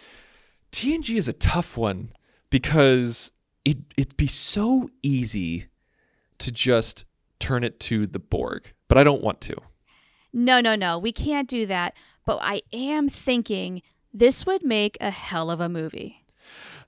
TNG 0.72 1.18
is 1.18 1.28
a 1.28 1.34
tough 1.34 1.78
one 1.78 2.12
because 2.50 3.32
it 3.64 3.78
it'd 3.98 4.18
be 4.18 4.28
so 4.28 4.90
easy 5.02 5.68
to 6.38 6.52
just 6.52 7.06
turn 7.40 7.64
it 7.64 7.80
to 7.80 8.08
the 8.08 8.20
Borg, 8.20 8.74
but 8.88 8.98
I 8.98 9.04
don't 9.04 9.22
want 9.22 9.42
to. 9.42 9.56
No, 10.34 10.60
no, 10.60 10.76
no. 10.76 11.00
We 11.00 11.12
can't 11.12 11.50
do 11.50 11.66
that. 11.66 11.96
But 12.26 12.40
I 12.42 12.62
am 12.74 13.08
thinking 13.08 13.82
this 14.14 14.46
would 14.46 14.64
make 14.64 14.98
a 15.00 15.12
hell 15.12 15.50
of 15.50 15.60
a 15.60 15.70
movie. 15.70 16.26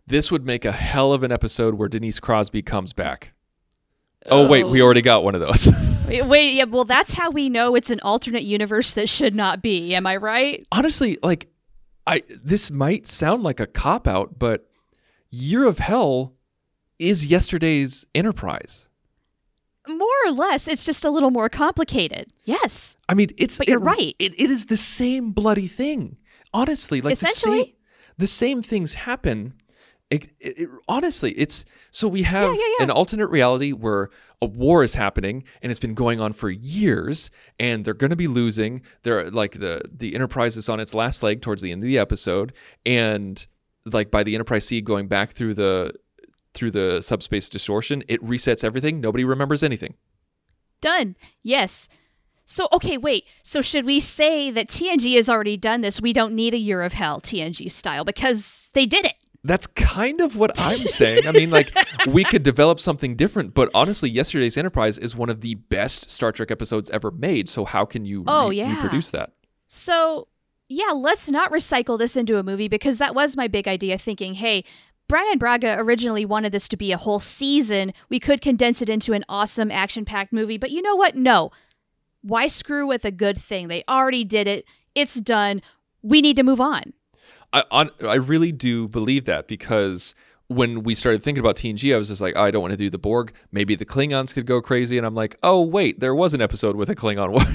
This 0.06 0.32
would 0.32 0.46
make 0.46 0.66
a 0.66 0.72
hell 0.72 1.13
of 1.13 1.24
an 1.24 1.32
episode 1.32 1.75
where 1.75 1.88
Denise 1.88 2.20
Crosby 2.20 2.62
comes 2.62 2.94
back. 2.94 3.34
Oh, 4.25 4.48
wait, 4.48 4.68
we 4.68 4.82
oh. 4.82 4.86
already 4.86 5.01
got 5.01 5.24
one 5.24 5.36
of 5.36 5.42
those. 5.42 5.70
Wait, 6.08 6.24
wait, 6.25 6.54
yeah, 6.54 6.63
well, 6.63 6.86
that's 6.86 7.12
how 7.12 7.30
we 7.30 7.50
know 7.50 7.75
it's 7.75 7.89
an 7.89 8.00
alternate 8.00 8.44
universe 8.44 8.94
that 8.94 9.10
should 9.10 9.36
not 9.36 9.62
be. 9.62 9.94
Am 9.94 10.08
I 10.08 10.16
right? 10.16 10.66
Honestly, 10.72 11.18
like 11.22 11.50
I 12.07 12.23
this 12.29 12.71
might 12.71 13.05
sound 13.07 13.43
like 13.43 13.59
a 13.59 13.67
cop 13.67 14.07
out, 14.07 14.39
but 14.39 14.67
Year 15.29 15.65
of 15.65 15.79
Hell 15.79 16.33
is 16.97 17.25
yesterday's 17.25 18.05
Enterprise. 18.15 18.87
More 19.87 20.07
or 20.25 20.31
less, 20.31 20.67
it's 20.67 20.83
just 20.85 21.05
a 21.05 21.09
little 21.09 21.31
more 21.31 21.47
complicated. 21.49 22.31
Yes. 22.43 22.97
I 23.07 23.13
mean, 23.13 23.29
it's 23.37 23.57
But 23.57 23.69
you're 23.69 23.79
it- 23.79 23.83
right. 23.83 24.15
It, 24.19 24.33
it 24.41 24.49
is 24.49 24.65
the 24.65 24.77
same 24.77 25.31
bloody 25.31 25.67
thing. 25.67 26.17
Honestly, 26.53 26.99
like 27.01 27.17
the 27.19 27.27
Essentially. 27.27 27.63
same, 27.63 27.73
the 28.17 28.27
same 28.27 28.61
things 28.61 28.93
happen. 28.95 29.53
It- 30.09 30.29
honestly, 30.87 31.31
it's 31.33 31.65
so 31.91 32.08
we 32.08 32.24
have 32.24 32.56
yeah, 32.56 32.65
yeah. 32.79 32.84
an 32.84 32.91
alternate 32.91 33.27
reality 33.27 33.72
where 33.72 34.10
a 34.41 34.46
war 34.46 34.84
is 34.84 34.94
happening 34.94 35.44
and 35.61 35.72
it's 35.72 35.79
been 35.79 35.94
going 35.94 36.20
on 36.20 36.33
for 36.33 36.50
years, 36.50 37.31
and 37.59 37.85
they're 37.85 37.94
going 37.94 38.11
to 38.11 38.16
be 38.16 38.27
losing. 38.27 38.81
They're 39.03 39.29
like 39.31 39.59
the 39.59 39.81
the 39.92 40.16
Enterprise 40.16 40.57
is 40.57 40.70
on 40.70 40.79
its 40.79 40.94
last 40.94 41.24
leg 41.24 41.42
towards 41.42 41.61
the 41.61 41.72
end 41.72 41.83
of 41.83 41.88
the 41.88 41.98
episode, 41.98 42.53
and 42.85 43.46
like 43.85 44.11
by 44.11 44.24
the 44.24 44.35
Enterprise 44.35 44.66
C 44.66 44.81
going 44.81 45.07
back 45.07 45.33
through 45.33 45.55
the 45.55 45.94
through 46.53 46.72
the 46.72 47.01
subspace 47.01 47.50
distortion, 47.50 48.03
it 48.07 48.22
resets 48.24 48.64
everything. 48.64 49.00
Nobody 49.00 49.24
remembers 49.24 49.64
anything. 49.64 49.94
Done. 50.81 51.16
Yes. 51.44 51.88
So, 52.50 52.70
okay, 52.72 52.98
wait. 52.98 53.25
So, 53.44 53.61
should 53.61 53.85
we 53.85 54.00
say 54.00 54.50
that 54.51 54.70
TNG 54.70 55.16
has 55.18 55.27
already 55.27 55.57
done 55.57 55.81
this? 55.81 56.01
We 56.01 56.14
don't 56.14 56.33
need 56.33 56.53
a 56.53 56.57
Year 56.57 56.81
of 56.81 56.94
Hell 56.94 57.20
TNG 57.20 57.70
style 57.70 58.05
because 58.05 58.70
they 58.74 58.85
did 58.85 59.05
it. 59.05 59.16
That's 59.48 59.66
kind 59.68 60.22
of 60.22 60.36
what 60.36 60.60
I'm 60.60 60.88
saying. 60.88 61.25
I 61.27 61.31
mean, 61.31 61.50
like, 61.50 61.75
we 62.07 62.24
could 62.24 62.44
develop 62.44 62.79
something 62.79 63.16
different, 63.16 63.53
but 63.53 63.70
honestly, 63.74 64.10
yesterday's 64.10 64.57
Enterprise 64.57 64.98
is 64.98 65.16
one 65.16 65.29
of 65.29 65.42
the 65.42 65.55
best 65.55 66.12
Star 66.12 66.31
Trek 66.31 66.51
episodes 66.51 66.90
ever 66.92 67.12
made. 67.12 67.50
So, 67.50 67.66
how 67.66 67.86
can 67.86 68.05
you 68.05 68.24
Oh, 68.27 68.50
re- 68.50 68.57
yeah. 68.57 68.75
reproduce 68.75 69.10
that? 69.12 69.31
So, 69.68 70.27
yeah, 70.70 70.92
let's 70.94 71.29
not 71.29 71.51
recycle 71.51 71.98
this 71.98 72.16
into 72.16 72.38
a 72.38 72.44
movie 72.44 72.68
because 72.68 72.98
that 72.98 73.16
was 73.16 73.36
my 73.38 73.48
big 73.48 73.68
idea 73.68 73.98
thinking, 73.98 74.36
hey, 74.36 74.64
Brannon 75.07 75.38
Braga 75.38 75.77
originally 75.79 76.25
wanted 76.25 76.51
this 76.51 76.68
to 76.68 76.75
be 76.77 76.92
a 76.92 76.98
whole 76.98 77.20
season. 77.20 77.94
We 78.10 78.20
could 78.20 78.42
condense 78.42 78.81
it 78.81 78.90
into 78.90 79.14
an 79.14 79.24
awesome 79.29 79.72
action 79.72 80.03
packed 80.03 80.33
movie, 80.33 80.57
but 80.57 80.72
you 80.72 80.81
know 80.81 80.96
what? 80.96 81.16
No. 81.16 81.51
Why 82.22 82.48
screw 82.48 82.86
with 82.86 83.05
a 83.05 83.12
good 83.12 83.40
thing? 83.40 83.70
They 83.70 83.86
already 83.88 84.25
did 84.25 84.48
it. 84.48 84.66
It's 84.96 85.16
done. 85.22 85.62
We 86.01 86.22
need 86.22 86.36
to 86.36 86.44
move 86.44 86.60
on. 86.60 86.92
I, 87.53 87.64
on, 87.72 87.90
I 88.01 88.16
really 88.16 88.51
do 88.51 88.88
believe 88.88 89.25
that 89.25 89.48
because 89.48 90.14
when 90.48 90.83
we 90.83 90.96
started 90.96 91.24
thinking 91.24 91.40
about 91.42 91.57
TNG, 91.57 91.94
I 91.94 91.98
was 91.98 92.07
just 92.07 92.22
like, 92.22 92.33
oh, 92.36 92.44
I 92.44 92.51
don't 92.51 92.62
want 92.62 92.72
to 92.72 92.77
do 92.77 92.90
the 92.90 92.98
Borg. 92.98 93.33
Maybe 93.51 93.75
the 93.75 93.86
Klingons 93.86 94.33
could 94.33 94.46
go 94.46 94.62
crazy. 94.62 94.98
And 94.98 95.05
I'm 95.05 95.16
like, 95.16 95.38
oh, 95.44 95.62
wait, 95.62 96.00
there 96.00 96.16
was 96.16 96.33
an 96.33 96.42
episode 96.42 96.75
with 96.75 96.90
a 96.90 96.96
Klingon 96.96 97.31
war. 97.31 97.44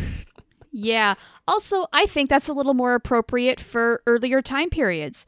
Yeah. 0.72 1.14
Also, 1.46 1.84
I 1.92 2.06
think 2.06 2.30
that's 2.30 2.48
a 2.48 2.54
little 2.54 2.72
more 2.72 2.94
appropriate 2.94 3.60
for 3.60 4.02
earlier 4.06 4.40
time 4.40 4.70
periods, 4.70 5.26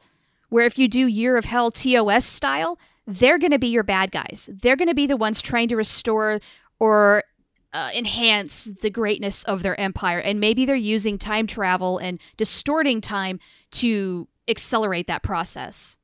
where 0.49 0.65
if 0.65 0.79
you 0.79 0.87
do 0.87 1.05
Year 1.05 1.37
of 1.37 1.45
Hell 1.45 1.69
TOS 1.69 2.25
style, 2.25 2.79
they're 3.05 3.37
going 3.37 3.51
to 3.51 3.59
be 3.59 3.67
your 3.67 3.83
bad 3.83 4.11
guys. 4.11 4.49
They're 4.51 4.75
going 4.75 4.87
to 4.87 4.95
be 4.95 5.05
the 5.05 5.15
ones 5.15 5.43
trying 5.43 5.67
to 5.67 5.75
restore 5.75 6.39
or 6.79 7.23
uh, 7.73 7.91
enhance 7.93 8.69
the 8.81 8.89
greatness 8.89 9.43
of 9.43 9.61
their 9.61 9.79
empire. 9.79 10.17
And 10.17 10.39
maybe 10.39 10.65
they're 10.65 10.75
using 10.75 11.19
time 11.19 11.45
travel 11.45 11.99
and 11.99 12.19
distorting 12.37 12.99
time 12.99 13.39
to 13.73 14.27
accelerate 14.47 15.07
that 15.07 15.23
process. 15.23 15.97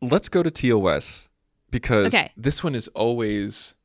let's 0.00 0.28
go 0.28 0.42
to 0.42 0.50
TOS 0.50 1.28
because 1.70 2.14
Okay. 2.14 2.32
this 2.36 2.62
one 2.64 2.74
is 2.74 2.88
always 2.88 3.76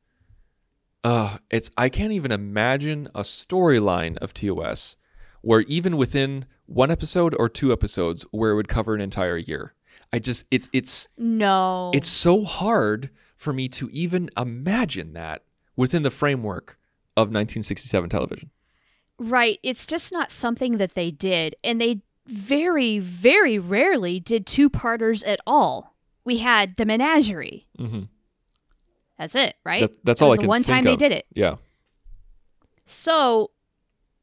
uh 1.03 1.37
it's 1.51 1.69
I 1.77 1.89
can't 1.89 2.11
even 2.11 2.31
imagine 2.31 3.07
a 3.13 3.21
storyline 3.21 4.17
of 4.17 4.33
TOS 4.33 4.97
where 5.41 5.61
even 5.61 5.95
within 5.97 6.45
one 6.65 6.91
episode 6.91 7.35
or 7.39 7.47
two 7.49 7.71
episodes 7.71 8.25
where 8.31 8.51
it 8.51 8.55
would 8.55 8.67
cover 8.67 8.93
an 8.95 9.01
entire 9.01 9.37
year. 9.37 9.73
I 10.11 10.19
just 10.19 10.45
it's 10.51 10.69
it's 10.73 11.07
No. 11.17 11.91
it's 11.93 12.07
so 12.09 12.43
hard 12.43 13.09
for 13.35 13.53
me 13.53 13.67
to 13.69 13.89
even 13.93 14.29
imagine 14.35 15.13
that 15.13 15.43
within 15.75 16.01
the 16.03 16.09
framework 16.11 16.79
of 17.15 17.27
1967 17.27 18.09
television. 18.09 18.49
Right. 19.19 19.59
It's 19.63 19.85
just 19.85 20.11
not 20.11 20.31
something 20.31 20.77
that 20.77 20.95
they 20.95 21.11
did. 21.11 21.55
And 21.63 21.79
they 21.79 22.01
very, 22.27 22.99
very 22.99 23.57
rarely 23.59 24.19
did 24.19 24.45
two 24.45 24.69
parters 24.69 25.23
at 25.23 25.39
all. 25.47 25.95
We 26.23 26.37
had 26.37 26.75
the 26.77 26.85
menagerie. 26.85 27.67
Mhm. 27.79 28.09
That's 29.17 29.33
it, 29.35 29.55
right? 29.65 29.81
That, 29.81 30.05
that's 30.05 30.19
That 30.19 30.25
all 30.25 30.33
I 30.33 30.35
the 30.35 30.41
can 30.41 30.47
one 30.47 30.63
time 30.63 30.83
they 30.83 30.95
did 30.95 31.11
it. 31.11 31.25
Yeah. 31.33 31.55
So 32.85 33.51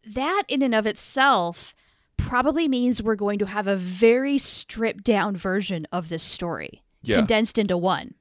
that 0.07 0.43
in 0.49 0.63
and 0.63 0.75
of 0.75 0.87
itself 0.87 1.75
probably 2.17 2.69
means 2.69 3.03
we're 3.03 3.17
going 3.17 3.39
to 3.41 3.47
have 3.47 3.67
a 3.67 3.77
very 3.77 4.39
stripped 4.39 5.05
down 5.05 5.37
version 5.37 5.87
of 5.93 6.09
this 6.09 6.23
story. 6.23 6.83
Yeah. 7.03 7.17
Condensed 7.17 7.59
into 7.59 7.77
one. 7.77 8.15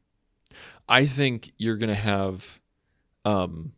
I 0.90 1.06
think 1.06 1.52
you're 1.58 1.78
gonna 1.78 1.96
have, 1.96 2.60
um, 3.24 3.72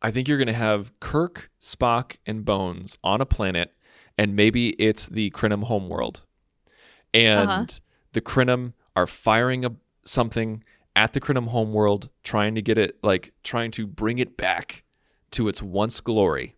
I 0.00 0.10
think 0.12 0.28
you're 0.28 0.38
gonna 0.38 0.52
have 0.52 0.92
Kirk, 1.00 1.50
Spock, 1.60 2.16
and 2.26 2.44
Bones 2.44 2.98
on 3.02 3.20
a 3.20 3.26
planet, 3.26 3.74
and 4.18 4.34
maybe 4.36 4.70
it's 4.70 5.06
the 5.08 5.30
Krenim 5.30 5.64
homeworld, 5.64 6.22
and 7.14 7.48
Uh-huh. 7.50 7.66
the 8.12 8.20
Krenim 8.20 8.72
are 8.94 9.06
firing 9.06 9.64
a, 9.64 9.74
something 10.04 10.62
at 10.94 11.12
the 11.12 11.20
Krenim 11.20 11.48
homeworld, 11.48 12.08
trying 12.22 12.54
to 12.54 12.62
get 12.62 12.78
it 12.78 12.98
like 13.02 13.34
trying 13.42 13.70
to 13.72 13.86
bring 13.86 14.18
it 14.18 14.36
back 14.36 14.82
to 15.32 15.48
its 15.48 15.62
once 15.62 16.00
glory, 16.00 16.56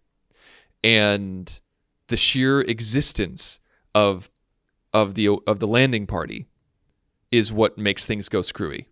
and 0.84 1.60
the 2.08 2.16
sheer 2.16 2.60
existence 2.60 3.60
of 3.94 4.30
of 4.94 5.14
the 5.14 5.28
of 5.46 5.58
the 5.58 5.66
landing 5.66 6.06
party 6.06 6.46
is 7.30 7.52
what 7.52 7.76
makes 7.76 8.06
things 8.06 8.28
go 8.28 8.40
screwy. 8.42 8.88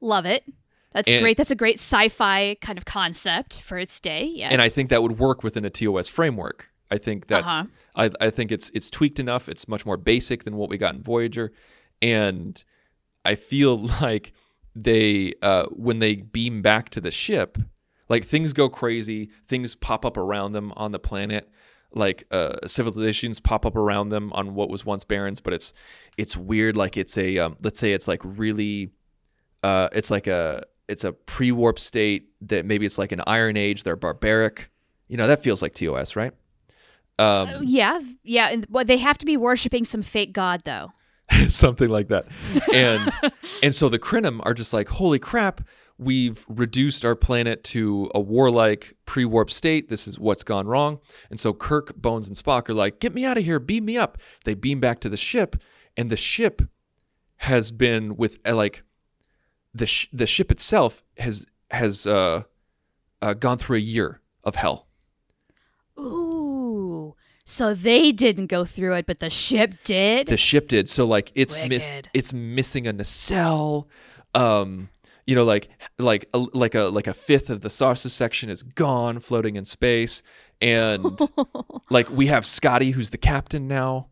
Love 0.00 0.26
it. 0.26 0.44
That's 0.92 1.10
And- 1.10 1.20
great. 1.20 1.36
That's 1.36 1.50
a 1.50 1.56
great 1.56 1.76
sci 1.80 2.08
fi 2.08 2.56
kind 2.60 2.78
of 2.78 2.84
concept 2.84 3.60
for 3.60 3.78
its 3.78 3.98
day. 3.98 4.30
Yes. 4.32 4.52
And 4.52 4.62
I 4.62 4.68
think 4.68 4.90
that 4.90 5.02
would 5.02 5.18
work 5.18 5.42
within 5.42 5.64
a 5.64 5.70
TOS 5.70 6.08
framework. 6.08 6.70
I 6.94 6.98
think 6.98 7.26
that's 7.26 7.48
Uh-huh. 7.48 7.64
I, 7.96 8.10
I 8.26 8.30
think 8.30 8.52
it's 8.52 8.70
it's 8.70 8.90
tweaked 8.90 9.18
enough. 9.18 9.48
It's 9.48 9.66
much 9.68 9.84
more 9.84 9.96
basic 9.96 10.44
than 10.44 10.56
what 10.56 10.70
we 10.70 10.78
got 10.78 10.94
in 10.94 11.02
Voyager, 11.02 11.52
and 12.00 12.62
I 13.24 13.34
feel 13.34 13.86
like 14.00 14.32
they 14.74 15.34
uh, 15.42 15.66
when 15.70 15.98
they 15.98 16.16
beam 16.16 16.62
back 16.62 16.90
to 16.90 17.00
the 17.00 17.10
ship, 17.10 17.58
like 18.08 18.24
things 18.24 18.52
go 18.52 18.68
crazy. 18.68 19.30
Things 19.48 19.74
pop 19.74 20.04
up 20.04 20.16
around 20.16 20.52
them 20.52 20.72
on 20.76 20.92
the 20.92 20.98
planet. 20.98 21.50
Like 21.92 22.26
uh, 22.30 22.66
civilizations 22.66 23.38
pop 23.40 23.64
up 23.64 23.76
around 23.76 24.08
them 24.08 24.32
on 24.32 24.54
what 24.54 24.68
was 24.68 24.84
once 24.84 25.04
barrens, 25.04 25.40
but 25.40 25.52
it's 25.52 25.72
it's 26.16 26.36
weird. 26.36 26.76
Like 26.76 26.96
it's 26.96 27.16
a 27.18 27.38
um, 27.38 27.56
let's 27.62 27.78
say 27.78 27.92
it's 27.92 28.08
like 28.08 28.20
really 28.24 28.90
uh, 29.62 29.88
it's 29.92 30.10
like 30.10 30.26
a 30.26 30.62
it's 30.88 31.04
a 31.04 31.12
pre-warp 31.12 31.78
state 31.78 32.28
that 32.42 32.66
maybe 32.66 32.84
it's 32.86 32.98
like 32.98 33.12
an 33.12 33.22
Iron 33.26 33.56
Age. 33.56 33.82
They're 33.82 33.96
barbaric. 33.96 34.70
You 35.08 35.16
know 35.16 35.26
that 35.28 35.42
feels 35.42 35.62
like 35.62 35.74
TOS, 35.74 36.16
right? 36.16 36.32
Um, 37.18 37.60
Yeah, 37.62 38.00
yeah. 38.22 38.48
And, 38.48 38.66
well, 38.68 38.84
they 38.84 38.98
have 38.98 39.18
to 39.18 39.26
be 39.26 39.36
worshiping 39.36 39.84
some 39.84 40.02
fake 40.02 40.32
god, 40.32 40.62
though. 40.64 40.92
something 41.48 41.88
like 41.88 42.08
that. 42.08 42.26
And 42.72 43.10
and 43.62 43.74
so 43.74 43.88
the 43.88 43.98
Krenim 43.98 44.40
are 44.44 44.54
just 44.54 44.72
like, 44.72 44.88
holy 44.88 45.18
crap, 45.18 45.62
we've 45.98 46.44
reduced 46.48 47.04
our 47.04 47.14
planet 47.14 47.64
to 47.64 48.10
a 48.14 48.20
warlike 48.20 48.96
pre-warp 49.06 49.50
state. 49.50 49.88
This 49.88 50.06
is 50.06 50.18
what's 50.18 50.42
gone 50.42 50.66
wrong. 50.66 51.00
And 51.30 51.38
so 51.38 51.52
Kirk, 51.52 51.96
Bones, 51.96 52.28
and 52.28 52.36
Spock 52.36 52.68
are 52.68 52.74
like, 52.74 53.00
get 53.00 53.14
me 53.14 53.24
out 53.24 53.38
of 53.38 53.44
here, 53.44 53.58
beam 53.58 53.84
me 53.84 53.96
up. 53.96 54.18
They 54.44 54.54
beam 54.54 54.80
back 54.80 55.00
to 55.00 55.08
the 55.08 55.16
ship, 55.16 55.56
and 55.96 56.10
the 56.10 56.16
ship 56.16 56.62
has 57.38 57.70
been 57.70 58.16
with 58.16 58.38
uh, 58.46 58.54
like 58.54 58.82
the 59.72 59.86
sh- 59.86 60.08
the 60.12 60.26
ship 60.26 60.50
itself 60.50 61.02
has 61.18 61.46
has 61.70 62.06
uh, 62.06 62.42
uh, 63.22 63.34
gone 63.34 63.58
through 63.58 63.78
a 63.78 63.80
year 63.80 64.20
of 64.44 64.56
hell. 64.56 64.88
So 67.44 67.74
they 67.74 68.10
didn't 68.10 68.46
go 68.46 68.64
through 68.64 68.94
it, 68.94 69.06
but 69.06 69.20
the 69.20 69.30
ship 69.30 69.74
did? 69.84 70.26
the 70.28 70.36
ship 70.36 70.68
did 70.68 70.88
so 70.88 71.06
like 71.06 71.30
it's 71.34 71.60
miss 71.62 71.90
it's 72.14 72.32
missing 72.32 72.86
a 72.86 72.92
nacelle 72.92 73.86
um 74.34 74.88
you 75.26 75.34
know 75.34 75.44
like 75.44 75.68
like 75.98 76.28
a, 76.32 76.38
like 76.38 76.74
a 76.74 76.82
like 76.84 77.06
a 77.06 77.14
fifth 77.14 77.50
of 77.50 77.60
the 77.60 77.70
saucer 77.70 78.08
section 78.08 78.48
is 78.48 78.62
gone 78.62 79.20
floating 79.20 79.56
in 79.56 79.64
space 79.64 80.22
and 80.60 81.20
like 81.90 82.10
we 82.10 82.26
have 82.28 82.46
scotty 82.46 82.90
who's 82.92 83.10
the 83.10 83.18
captain 83.18 83.68
now 83.68 84.08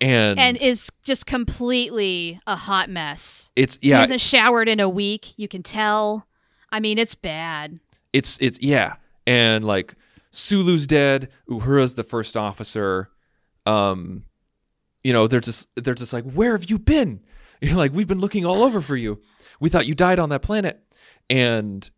and 0.00 0.38
and 0.38 0.56
is 0.58 0.90
just 1.02 1.26
completely 1.26 2.40
a 2.46 2.56
hot 2.56 2.90
mess. 2.90 3.50
it's 3.56 3.78
yeah, 3.80 3.96
He 3.96 4.00
hasn't 4.00 4.20
showered 4.20 4.68
in 4.68 4.78
a 4.78 4.88
week. 4.90 5.32
You 5.38 5.48
can 5.48 5.62
tell. 5.62 6.26
I 6.70 6.80
mean, 6.80 6.98
it's 6.98 7.14
bad. 7.14 7.80
it's 8.12 8.36
it's 8.40 8.60
yeah 8.60 8.96
and 9.26 9.64
like 9.64 9.94
sulu's 10.30 10.86
dead 10.86 11.28
uhura's 11.48 11.94
the 11.94 12.04
first 12.04 12.36
officer. 12.36 13.10
Um 13.64 14.24
you 15.02 15.12
know 15.12 15.26
they're 15.26 15.40
just 15.40 15.68
they're 15.76 15.94
just 15.94 16.12
like 16.12 16.24
where 16.24 16.52
have 16.52 16.68
you 16.70 16.78
been? 16.78 17.20
You're 17.60 17.76
like 17.76 17.92
we've 17.92 18.08
been 18.08 18.20
looking 18.20 18.44
all 18.44 18.62
over 18.62 18.80
for 18.80 18.96
you. 18.96 19.20
We 19.60 19.68
thought 19.68 19.86
you 19.86 19.94
died 19.94 20.18
on 20.18 20.28
that 20.30 20.42
planet. 20.42 20.82
And 21.28 21.88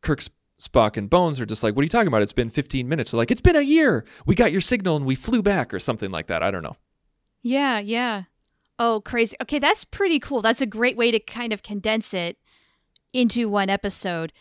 kirk 0.00 0.22
spock 0.58 0.96
and 0.96 1.10
bones 1.10 1.40
are 1.40 1.46
just 1.46 1.62
like 1.62 1.74
what 1.74 1.82
are 1.82 1.84
you 1.84 1.90
talking 1.90 2.08
about? 2.08 2.22
It's 2.22 2.32
been 2.32 2.50
15 2.50 2.88
minutes. 2.88 3.10
They're 3.10 3.18
like 3.18 3.30
it's 3.30 3.40
been 3.40 3.56
a 3.56 3.62
year. 3.62 4.04
We 4.26 4.34
got 4.34 4.52
your 4.52 4.60
signal 4.60 4.96
and 4.96 5.06
we 5.06 5.14
flew 5.14 5.42
back 5.42 5.74
or 5.74 5.80
something 5.80 6.10
like 6.10 6.28
that. 6.28 6.42
I 6.42 6.50
don't 6.50 6.62
know. 6.62 6.76
Yeah, 7.42 7.78
yeah. 7.78 8.24
Oh, 8.78 9.02
crazy. 9.02 9.36
Okay, 9.42 9.58
that's 9.58 9.84
pretty 9.84 10.18
cool. 10.18 10.40
That's 10.40 10.62
a 10.62 10.66
great 10.66 10.96
way 10.96 11.10
to 11.10 11.20
kind 11.20 11.52
of 11.52 11.62
condense 11.62 12.14
it 12.14 12.38
into 13.12 13.48
one 13.48 13.68
episode. 13.68 14.32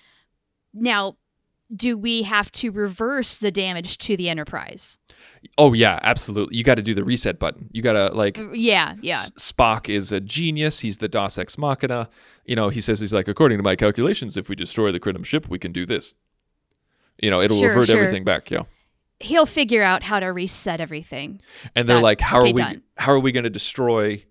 Now, 0.73 1.17
do 1.75 1.97
we 1.97 2.23
have 2.23 2.51
to 2.53 2.71
reverse 2.71 3.37
the 3.37 3.51
damage 3.51 3.97
to 3.99 4.15
the 4.17 4.29
Enterprise? 4.29 4.97
oh 5.57 5.71
yeah 5.71 5.99
absolutely 6.03 6.57
you 6.57 6.65
got 6.65 6.75
to 6.75 6.81
do 6.81 6.93
the 6.93 7.03
reset 7.03 7.39
button 7.39 7.69
you 7.71 7.81
got 7.81 7.93
to 7.93 8.07
like 8.13 8.37
Uh, 8.37 8.51
yeah, 8.51 8.95
yeah. 9.01 9.13
S- 9.13 9.31
Spock 9.31 9.87
is 9.87 10.11
a 10.11 10.19
genius. 10.19 10.79
He's 10.81 10.97
the 10.97 11.07
Dos 11.07 11.37
Ex 11.37 11.57
Machina. 11.57 12.09
You 12.45 12.57
know, 12.57 12.67
he 12.67 12.81
says 12.81 12.99
he's 12.99 13.13
like, 13.13 13.27
according 13.29 13.57
to 13.57 13.63
my 13.63 13.75
calculations, 13.77 14.35
if 14.35 14.49
we 14.49 14.55
destroy 14.57 14.91
the 14.91 14.99
Krenim 14.99 15.25
ship, 15.25 15.47
we 15.47 15.57
can 15.57 15.71
do 15.71 15.85
this. 15.85 16.13
You 17.21 17.29
know, 17.29 17.39
it'll 17.41 17.59
Sure, 17.59 17.69
revert 17.69 17.87
sure. 17.87 17.97
everything 17.97 18.23
back. 18.25 18.51
Yeah. 18.51 18.63
He'll 19.21 19.45
figure 19.45 19.83
out 19.83 20.03
how 20.03 20.19
to 20.19 20.27
reset 20.27 20.81
everything. 20.81 21.41
And 21.75 21.87
they're 21.87 21.97
Done. 21.97 22.03
like, 22.03 22.19
how 22.21 22.39
Okay, 22.39 22.49
are 22.49 22.53
we? 22.53 22.61
done. 22.61 22.83
How 22.97 23.11
are 23.13 23.19
we 23.19 23.31
going 23.31 23.43
to 23.45 23.49
destroy? 23.49 24.23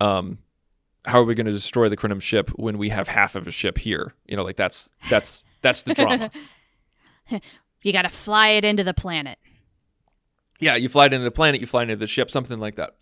Um, 0.00 0.38
how 1.04 1.20
are 1.20 1.24
we 1.24 1.34
going 1.34 1.46
to 1.46 1.52
destroy 1.52 1.88
the 1.88 1.96
Krenim 1.96 2.20
ship 2.22 2.50
when 2.56 2.78
we 2.78 2.88
have 2.90 3.08
half 3.08 3.34
of 3.36 3.46
a 3.48 3.50
ship 3.50 3.78
here? 3.78 4.14
You 4.26 4.36
know, 4.36 4.44
like 4.44 4.56
that's 4.56 4.90
that's 5.10 5.44
that's 5.62 5.82
the 5.82 5.94
drama. 5.94 6.30
You 7.82 7.92
got 7.92 8.02
to 8.02 8.08
fly 8.08 8.48
it 8.50 8.64
into 8.64 8.82
the 8.82 8.94
planet. 8.94 9.38
yeah, 10.58 10.74
you 10.74 10.88
fly 10.88 11.06
it 11.06 11.12
into 11.12 11.22
the 11.24 11.30
planet, 11.30 11.60
you 11.60 11.66
fly 11.68 11.82
into 11.82 11.94
the 11.94 12.08
ship, 12.08 12.30
something 12.32 12.58
like 12.58 12.74
that. 12.76 12.96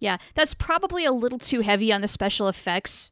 Yeah, 0.00 0.18
that's 0.34 0.52
probably 0.52 1.06
a 1.06 1.12
little 1.12 1.38
too 1.38 1.60
heavy 1.60 1.90
on 1.92 2.00
the 2.02 2.08
special 2.08 2.48
effects, 2.48 3.10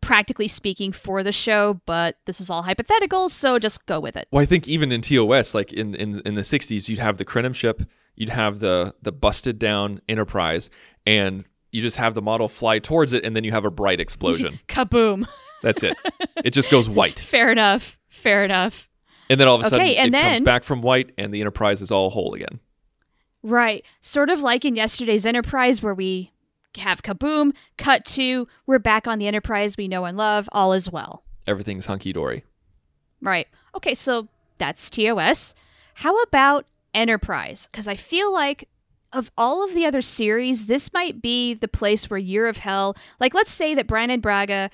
practically 0.00 0.48
speaking, 0.48 0.90
for 0.90 1.22
the 1.22 1.30
show, 1.30 1.80
but 1.86 2.16
this 2.24 2.40
is 2.40 2.50
all 2.50 2.62
hypothetical, 2.62 3.28
so 3.28 3.58
just 3.60 3.86
go 3.86 4.00
with 4.00 4.16
it. 4.16 4.26
Well, 4.32 4.42
I 4.42 4.46
think 4.46 4.66
even 4.66 4.90
in 4.90 5.02
TOS, 5.02 5.54
like 5.54 5.72
in, 5.72 5.94
in, 5.94 6.20
in 6.24 6.34
the 6.34 6.42
60s, 6.42 6.88
you'd 6.88 6.98
have 6.98 7.18
the 7.18 7.24
Krenim 7.24 7.54
ship, 7.54 7.82
you'd 8.16 8.30
have 8.30 8.58
the, 8.58 8.94
the 9.02 9.12
busted 9.12 9.58
down 9.60 10.00
Enterprise, 10.08 10.68
and 11.06 11.44
you 11.70 11.80
just 11.82 11.96
have 11.98 12.14
the 12.14 12.22
model 12.22 12.48
fly 12.48 12.78
towards 12.80 13.12
it, 13.12 13.24
and 13.24 13.36
then 13.36 13.44
you 13.44 13.52
have 13.52 13.64
a 13.64 13.70
bright 13.70 14.00
explosion. 14.06 14.58
Kaboom. 14.66 15.28
That's 15.62 15.82
it. 15.84 15.96
It 16.44 16.50
just 16.52 16.70
goes 16.70 16.88
white. 16.88 17.18
Fair 17.18 17.50
enough. 17.52 17.98
Fair 18.08 18.44
enough. 18.44 18.87
And 19.30 19.38
then 19.38 19.48
all 19.48 19.56
of 19.56 19.60
a 19.60 19.64
sudden, 19.64 19.86
Okay, 19.86 19.96
and 19.96 20.14
it 20.14 20.20
comes 20.20 20.40
back 20.40 20.64
from 20.64 20.82
white, 20.82 21.12
and 21.18 21.32
the 21.32 21.40
Enterprise 21.40 21.82
is 21.82 21.90
all 21.90 22.10
whole 22.10 22.34
again. 22.34 22.60
Right. 23.42 23.84
Sort 24.00 24.30
of 24.30 24.40
like 24.40 24.64
in 24.64 24.74
yesterday's 24.74 25.26
Enterprise, 25.26 25.82
where 25.82 25.94
we 25.94 26.32
have 26.76 27.02
kaboom, 27.02 27.52
cut 27.76 28.04
to, 28.04 28.48
we're 28.66 28.78
back 28.78 29.06
on 29.06 29.18
the 29.18 29.26
Enterprise 29.26 29.76
we 29.76 29.88
know 29.88 30.04
and 30.04 30.16
love, 30.16 30.48
all 30.52 30.72
is 30.72 30.90
well. 30.90 31.22
Everything's 31.46 31.86
hunky 31.86 32.12
dory. 32.12 32.44
Right. 33.20 33.48
Okay, 33.74 33.94
so 33.94 34.28
that's 34.58 34.90
TOS. 34.90 35.54
How 35.94 36.20
about 36.22 36.66
Enterprise? 36.94 37.68
Because 37.70 37.88
I 37.88 37.96
feel 37.96 38.32
like 38.32 38.68
of 39.12 39.30
all 39.38 39.64
of 39.64 39.74
the 39.74 39.86
other 39.86 40.02
series, 40.02 40.66
this 40.66 40.92
might 40.92 41.22
be 41.22 41.54
the 41.54 41.68
place 41.68 42.10
where 42.10 42.18
Year 42.18 42.46
of 42.46 42.58
Hell, 42.58 42.96
like 43.18 43.34
let's 43.34 43.52
say 43.52 43.74
that 43.74 43.86
Brannon 43.86 44.20
Braga 44.20 44.70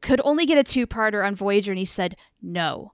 could 0.00 0.20
only 0.24 0.46
get 0.46 0.58
a 0.58 0.64
two 0.64 0.86
parter 0.86 1.24
on 1.24 1.34
Voyager 1.34 1.72
and 1.72 1.78
he 1.78 1.84
said 1.84 2.16
no. 2.42 2.92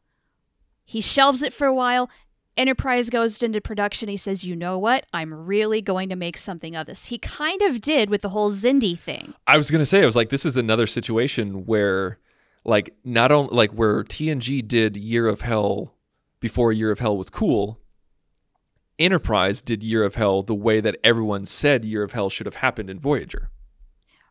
He 0.90 1.00
shelves 1.00 1.44
it 1.44 1.52
for 1.52 1.68
a 1.68 1.72
while. 1.72 2.10
Enterprise 2.56 3.10
goes 3.10 3.40
into 3.44 3.60
production. 3.60 4.08
He 4.08 4.16
says, 4.16 4.42
You 4.42 4.56
know 4.56 4.76
what? 4.76 5.06
I'm 5.12 5.32
really 5.32 5.80
going 5.80 6.08
to 6.08 6.16
make 6.16 6.36
something 6.36 6.74
of 6.74 6.88
this. 6.88 7.04
He 7.04 7.16
kind 7.16 7.62
of 7.62 7.80
did 7.80 8.10
with 8.10 8.22
the 8.22 8.30
whole 8.30 8.50
Xindi 8.50 8.98
thing. 8.98 9.34
I 9.46 9.56
was 9.56 9.70
gonna 9.70 9.86
say, 9.86 10.02
I 10.02 10.06
was 10.06 10.16
like, 10.16 10.30
this 10.30 10.44
is 10.44 10.56
another 10.56 10.88
situation 10.88 11.64
where, 11.64 12.18
like, 12.64 12.92
not 13.04 13.30
only 13.30 13.54
like 13.54 13.70
where 13.70 14.02
TNG 14.02 14.66
did 14.66 14.96
Year 14.96 15.28
of 15.28 15.42
Hell 15.42 15.94
before 16.40 16.72
Year 16.72 16.90
of 16.90 16.98
Hell 16.98 17.16
was 17.16 17.30
cool. 17.30 17.78
Enterprise 18.98 19.62
did 19.62 19.84
Year 19.84 20.02
of 20.02 20.16
Hell 20.16 20.42
the 20.42 20.56
way 20.56 20.80
that 20.80 20.96
everyone 21.04 21.46
said 21.46 21.84
Year 21.84 22.02
of 22.02 22.10
Hell 22.10 22.30
should 22.30 22.46
have 22.46 22.56
happened 22.56 22.90
in 22.90 22.98
Voyager. 22.98 23.50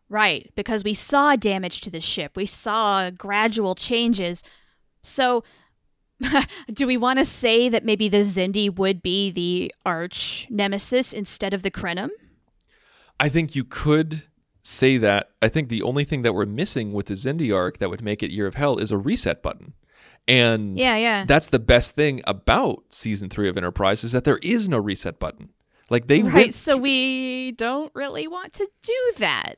Right, 0.10 0.52
because 0.56 0.84
we 0.84 0.94
saw 0.94 1.38
damage 1.38 1.80
to 1.82 1.90
the 1.90 2.02
ship. 2.02 2.36
We 2.36 2.48
saw 2.48 3.12
gradual 3.12 3.76
changes. 3.76 4.44
So, 5.02 5.46
do 6.74 6.88
we 6.88 6.98
want 6.98 7.20
to 7.20 7.26
say 7.26 7.70
that 7.70 7.86
maybe 7.86 8.10
the 8.10 8.20
Xindi 8.20 8.74
would 8.76 9.02
be 9.02 9.32
the 9.32 9.74
arch 9.86 10.48
nemesis 10.50 11.14
instead 11.14 11.54
of 11.54 11.62
the 11.62 11.72
Krenim? 11.72 12.10
I 13.20 13.30
think 13.30 13.56
you 13.56 13.64
could 13.64 14.24
say 14.64 14.98
that. 14.98 15.32
I 15.42 15.50
think 15.50 15.70
the 15.70 15.82
only 15.82 16.04
thing 16.04 16.22
that 16.22 16.34
we're 16.34 16.46
missing 16.46 16.94
with 16.94 17.08
the 17.08 17.16
Xindi 17.16 17.56
arc 17.56 17.80
that 17.80 17.90
would 17.90 18.02
make 18.02 18.24
it 18.24 18.32
Year 18.32 18.48
of 18.48 18.56
Hell 18.56 18.78
is 18.78 18.92
a 18.92 18.98
reset 18.98 19.42
button. 19.42 19.74
And 20.28 20.78
Yeah, 20.78 20.96
yeah. 20.96 21.26
that's 21.26 21.48
the 21.48 21.60
best 21.60 21.96
thing 21.96 22.22
about 22.26 22.84
season 22.90 23.30
three 23.30 23.50
of 23.50 23.58
Enterprise 23.58 24.04
is 24.04 24.12
that 24.12 24.26
there 24.26 24.40
is 24.44 24.70
no 24.70 24.78
reset 24.78 25.20
button. 25.20 25.50
Like 25.90 26.08
they 26.08 26.22
right, 26.22 26.34
went 26.34 26.54
so 26.54 26.78
we 26.78 27.52
don't 27.54 27.92
really 27.96 28.28
want 28.28 28.54
to 28.54 28.68
do 28.84 29.14
that. 29.18 29.56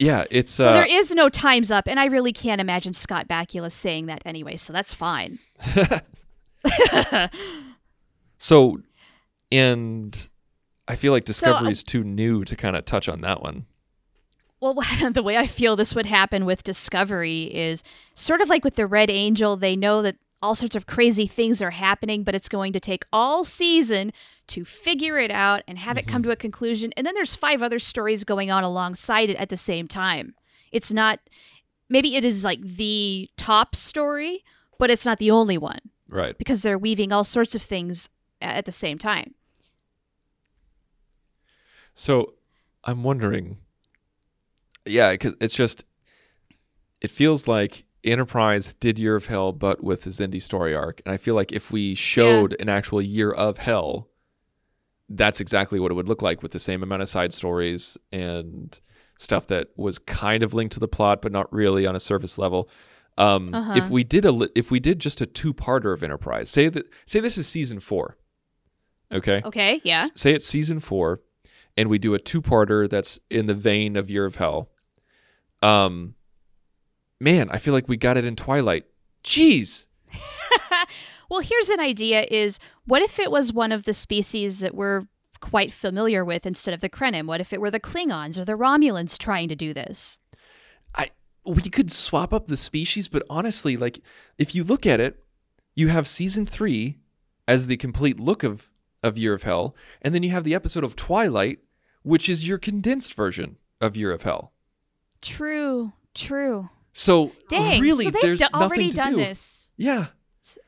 Yeah, 0.00 0.24
it's 0.30 0.50
So 0.50 0.70
uh, 0.70 0.72
there 0.72 0.84
is 0.84 1.12
no 1.12 1.28
time's 1.28 1.70
up, 1.70 1.86
and 1.86 2.00
I 2.00 2.06
really 2.06 2.32
can't 2.32 2.60
imagine 2.60 2.92
Scott 2.92 3.28
Bakula 3.28 3.70
saying 3.70 4.06
that 4.06 4.22
anyway, 4.24 4.56
so 4.56 4.72
that's 4.72 4.92
fine. 4.92 5.38
So, 8.40 8.80
and 9.52 10.28
I 10.88 10.96
feel 10.96 11.12
like 11.12 11.28
So, 11.28 11.30
uh, 11.30 11.52
Discovery 11.52 11.70
is 11.70 11.82
too 11.84 12.02
new 12.02 12.42
to 12.46 12.56
kind 12.56 12.74
of 12.74 12.86
touch 12.86 13.06
on 13.08 13.20
that 13.20 13.42
one. 13.42 13.66
Well, 14.60 14.74
the 15.12 15.22
way 15.22 15.36
I 15.36 15.46
feel 15.46 15.76
this 15.76 15.94
would 15.94 16.06
happen 16.06 16.46
with 16.46 16.64
Discovery 16.64 17.54
is 17.54 17.84
sort 18.14 18.40
of 18.40 18.48
like 18.48 18.64
with 18.64 18.76
the 18.76 18.86
Red 18.86 19.10
Angel. 19.10 19.56
They 19.56 19.76
know 19.76 20.00
that 20.00 20.16
all 20.42 20.54
sorts 20.54 20.74
of 20.74 20.86
crazy 20.86 21.26
things 21.26 21.60
are 21.60 21.70
happening, 21.70 22.24
but 22.24 22.34
it's 22.34 22.48
going 22.48 22.72
to 22.72 22.80
take 22.80 23.04
all 23.12 23.44
season 23.44 24.10
to 24.50 24.64
figure 24.64 25.18
it 25.18 25.30
out 25.30 25.62
and 25.66 25.78
have 25.78 25.96
it 25.96 26.06
come 26.06 26.22
mm-hmm. 26.22 26.30
to 26.30 26.34
a 26.34 26.36
conclusion. 26.36 26.92
And 26.96 27.06
then 27.06 27.14
there's 27.14 27.34
five 27.34 27.62
other 27.62 27.78
stories 27.78 28.24
going 28.24 28.50
on 28.50 28.64
alongside 28.64 29.30
it 29.30 29.36
at 29.36 29.48
the 29.48 29.56
same 29.56 29.88
time. 29.88 30.34
It's 30.72 30.92
not, 30.92 31.20
maybe 31.88 32.14
it 32.16 32.24
is 32.24 32.44
like 32.44 32.60
the 32.62 33.28
top 33.36 33.74
story, 33.74 34.44
but 34.78 34.90
it's 34.90 35.06
not 35.06 35.18
the 35.18 35.30
only 35.30 35.58
one 35.58 35.80
Right. 36.08 36.36
because 36.36 36.62
they're 36.62 36.78
weaving 36.78 37.12
all 37.12 37.24
sorts 37.24 37.54
of 37.54 37.62
things 37.62 38.08
at 38.40 38.64
the 38.64 38.72
same 38.72 38.98
time. 38.98 39.34
So 41.94 42.34
I'm 42.84 43.02
wondering, 43.02 43.58
yeah, 44.86 45.12
because 45.12 45.34
it's 45.40 45.54
just, 45.54 45.84
it 47.00 47.10
feels 47.10 47.46
like 47.46 47.84
Enterprise 48.02 48.74
did 48.74 48.98
Year 48.98 49.16
of 49.16 49.26
Hell, 49.26 49.52
but 49.52 49.82
with 49.84 50.02
the 50.02 50.10
Xindi 50.10 50.40
story 50.40 50.74
arc. 50.74 51.02
And 51.04 51.12
I 51.12 51.18
feel 51.18 51.34
like 51.34 51.52
if 51.52 51.70
we 51.70 51.94
showed 51.94 52.56
an 52.58 52.68
actual 52.68 53.02
Year 53.02 53.30
of 53.30 53.58
Hell, 53.58 54.08
that's 55.10 55.40
exactly 55.40 55.80
what 55.80 55.90
it 55.90 55.94
would 55.94 56.08
look 56.08 56.22
like 56.22 56.42
with 56.42 56.52
the 56.52 56.58
same 56.58 56.82
amount 56.82 57.02
of 57.02 57.08
side 57.08 57.32
stories 57.34 57.98
and 58.12 58.80
stuff 59.18 59.48
that 59.48 59.68
was 59.76 59.98
kind 59.98 60.42
of 60.42 60.54
linked 60.54 60.72
to 60.74 60.80
the 60.80 60.88
plot, 60.88 61.20
but 61.20 61.32
not 61.32 61.52
really 61.52 61.84
on 61.86 61.94
a 61.96 62.00
surface 62.00 62.38
level. 62.38 62.70
Um, 63.18 63.52
Uh-huh. 63.54 63.74
If 63.76 63.90
we 63.90 64.04
did 64.04 64.24
a, 64.24 64.48
if 64.54 64.70
we 64.70 64.80
did 64.80 64.98
just 65.00 65.20
a 65.20 65.26
two-parter 65.26 65.92
of 65.92 66.02
Enterprise, 66.02 66.48
say 66.48 66.68
that, 66.68 66.86
say 67.06 67.20
this 67.20 67.36
is 67.36 67.46
season 67.46 67.80
four, 67.80 68.16
okay, 69.12 69.42
Okay, 69.44 69.80
yeah. 69.84 70.02
S- 70.04 70.12
say 70.14 70.32
it's 70.32 70.46
season 70.46 70.80
four, 70.80 71.20
and 71.76 71.90
we 71.90 71.98
do 71.98 72.14
a 72.14 72.18
two-parter 72.18 72.88
that's 72.88 73.18
in 73.30 73.46
the 73.46 73.54
vein 73.54 73.96
of 73.96 74.08
Year 74.08 74.24
of 74.24 74.36
Hell. 74.36 74.70
Um, 75.60 76.14
man, 77.20 77.50
I 77.50 77.58
feel 77.58 77.74
like 77.74 77.88
we 77.88 77.96
got 77.96 78.16
it 78.16 78.24
in 78.24 78.36
Twilight. 78.36 78.86
Jeez. 79.24 79.86
Well, 81.30 81.40
here's 81.40 81.68
an 81.68 81.80
idea 81.80 82.26
is 82.30 82.58
what 82.84 83.02
if 83.02 83.18
it 83.18 83.30
was 83.30 83.52
one 83.52 83.72
of 83.72 83.84
the 83.84 83.94
species 83.94 84.58
that 84.58 84.74
we're 84.74 85.06
quite 85.40 85.72
familiar 85.72 86.24
with 86.24 86.44
instead 86.44 86.74
of 86.74 86.80
the 86.80 86.88
Krenim? 86.88 87.26
What 87.26 87.40
if 87.40 87.52
it 87.52 87.60
were 87.60 87.70
the 87.70 87.80
Klingons 87.80 88.38
or 88.38 88.44
the 88.44 88.58
Romulans 88.58 89.16
trying 89.16 89.48
to 89.48 89.56
do 89.56 89.72
this? 89.72 90.18
I 90.94 91.10
we 91.44 91.62
could 91.62 91.92
swap 91.92 92.34
up 92.34 92.46
the 92.46 92.56
species, 92.56 93.08
but 93.08 93.22
honestly, 93.30 93.76
like 93.76 94.00
if 94.38 94.54
you 94.54 94.64
look 94.64 94.86
at 94.86 95.00
it, 95.00 95.24
you 95.74 95.88
have 95.88 96.06
season 96.08 96.46
three 96.46 96.98
as 97.48 97.66
the 97.66 97.76
complete 97.76 98.18
look 98.18 98.42
of 98.42 98.68
of 99.02 99.16
Year 99.16 99.32
of 99.32 99.44
Hell, 99.44 99.74
and 100.02 100.14
then 100.14 100.22
you 100.22 100.30
have 100.30 100.44
the 100.44 100.54
episode 100.54 100.84
of 100.84 100.94
Twilight, 100.94 101.60
which 102.02 102.28
is 102.28 102.46
your 102.46 102.58
condensed 102.58 103.14
version 103.14 103.56
of 103.80 103.96
Year 103.96 104.12
of 104.12 104.22
Hell. 104.22 104.52
True, 105.22 105.92
true. 106.14 106.68
So 106.92 107.32
Dang, 107.48 107.80
really, 107.80 108.04
so 108.04 108.10
they've 108.10 108.22
there's 108.22 108.40
d- 108.40 108.46
nothing 108.52 108.66
already 108.68 108.90
to 108.90 108.96
done 108.96 109.12
do. 109.12 109.18
this. 109.18 109.70
Yeah, 109.76 110.08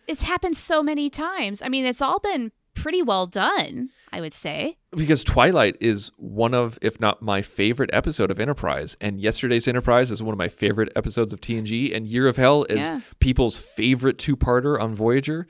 It's 0.06 0.22
happened 0.22 0.56
so 0.56 0.82
many 0.82 1.08
times. 1.10 1.62
I 1.62 1.68
mean, 1.68 1.86
it's 1.86 2.02
all 2.02 2.18
been 2.20 2.52
pretty 2.74 3.02
well 3.02 3.26
done, 3.26 3.90
I 4.12 4.20
would 4.20 4.32
say. 4.32 4.78
because 4.96 5.22
Twilight 5.24 5.76
is 5.80 6.10
one 6.16 6.54
of, 6.54 6.78
if 6.82 6.98
not 7.00 7.20
my 7.22 7.42
favorite 7.42 7.90
episode 7.92 8.30
of 8.30 8.40
Enterprise, 8.40 8.96
and 9.00 9.20
yesterday's 9.20 9.68
Enterprise 9.68 10.10
is 10.10 10.22
one 10.22 10.32
of 10.32 10.38
my 10.38 10.48
favorite 10.48 10.90
episodes 10.96 11.32
of 11.32 11.40
TNG, 11.40 11.94
and 11.94 12.06
Year 12.06 12.26
of 12.28 12.36
Hell 12.36 12.64
is 12.64 12.78
Yeah. 12.80 13.00
people's 13.20 13.58
favorite 13.58 14.18
two-parter 14.18 14.80
on 14.80 14.94
Voyager. 14.94 15.46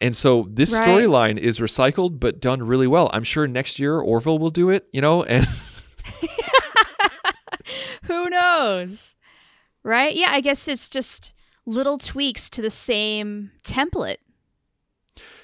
And 0.00 0.14
so 0.16 0.46
this 0.48 0.72
Right. 0.72 0.84
storyline 0.86 1.38
is 1.38 1.58
recycled 1.58 2.20
but 2.20 2.40
done 2.40 2.62
really 2.62 2.86
well. 2.86 3.10
I'm 3.12 3.24
sure 3.24 3.46
next 3.46 3.78
year 3.78 3.98
Orville 3.98 4.38
will 4.38 4.50
do 4.50 4.70
it, 4.70 4.86
you 4.92 5.00
know, 5.00 5.22
and 5.24 5.46
Who 8.04 8.28
knows? 8.30 9.14
Right? 9.82 10.14
Yeah, 10.14 10.30
I 10.30 10.40
guess 10.40 10.66
it's 10.68 10.88
just 10.88 11.32
little 11.70 11.98
tweaks 11.98 12.50
to 12.50 12.62
the 12.62 12.70
same 12.70 13.50
template. 13.64 14.16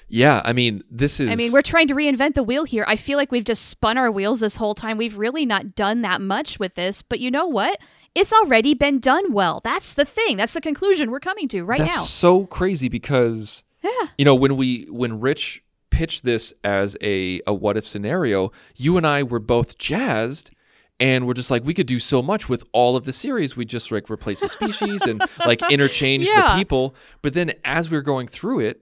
yeah, 0.09 0.41
I 0.45 0.53
mean, 0.53 0.83
this 0.89 1.19
is 1.19 1.29
I 1.29 1.35
mean, 1.35 1.51
we're 1.51 1.61
trying 1.61 1.87
to 1.89 1.95
reinvent 1.95 2.35
the 2.35 2.43
wheel 2.43 2.63
here. 2.63 2.85
I 2.87 2.95
feel 2.95 3.17
like 3.17 3.31
we've 3.31 3.43
just 3.43 3.65
spun 3.65 3.97
our 3.97 4.09
wheels 4.11 4.39
this 4.39 4.55
whole 4.57 4.75
time. 4.75 4.97
We've 4.97 5.17
really 5.17 5.45
not 5.45 5.75
done 5.75 6.01
that 6.03 6.21
much 6.21 6.59
with 6.59 6.75
this, 6.75 7.01
but 7.01 7.19
you 7.19 7.29
know 7.29 7.47
what? 7.47 7.79
It's 8.15 8.31
already 8.33 8.73
been 8.73 8.99
done 8.99 9.33
well. 9.33 9.59
That's 9.63 9.93
the 9.93 10.05
thing. 10.05 10.37
That's 10.37 10.53
the 10.53 10.61
conclusion 10.61 11.11
we're 11.11 11.19
coming 11.19 11.47
to 11.49 11.63
right 11.63 11.79
now. 11.79 11.85
That's 11.85 11.97
now. 11.97 12.03
so 12.03 12.45
crazy 12.45 12.87
because 12.89 13.63
Yeah. 13.83 14.07
you 14.17 14.25
know 14.25 14.35
when 14.35 14.55
we 14.57 14.85
when 14.89 15.19
Rich 15.19 15.63
pitched 15.89 16.23
this 16.25 16.53
as 16.63 16.95
a 17.01 17.41
a 17.45 17.53
what 17.53 17.75
if 17.77 17.85
scenario, 17.85 18.51
you 18.75 18.97
and 18.97 19.05
I 19.05 19.23
were 19.23 19.39
both 19.39 19.77
jazzed. 19.77 20.51
And 20.99 21.27
we're 21.27 21.35
just 21.35 21.51
like 21.51 21.63
we 21.63 21.73
could 21.75 21.85
do 21.87 21.99
so 21.99 22.21
much 22.23 22.49
with 22.49 22.63
all 22.71 22.95
of 22.95 23.05
the 23.05 23.13
series. 23.13 23.55
We 23.55 23.65
just 23.65 23.91
like 23.91 24.09
replace 24.09 24.39
the 24.39 24.49
species 24.49 25.03
and 25.03 25.21
like 25.45 25.61
interchange 25.71 26.27
Yeah. 26.27 26.53
the 26.53 26.57
people. 26.59 26.95
But 27.21 27.33
then 27.33 27.53
as 27.63 27.89
we 27.89 27.97
are 27.97 28.01
going 28.01 28.27
through 28.27 28.61
it, 28.61 28.81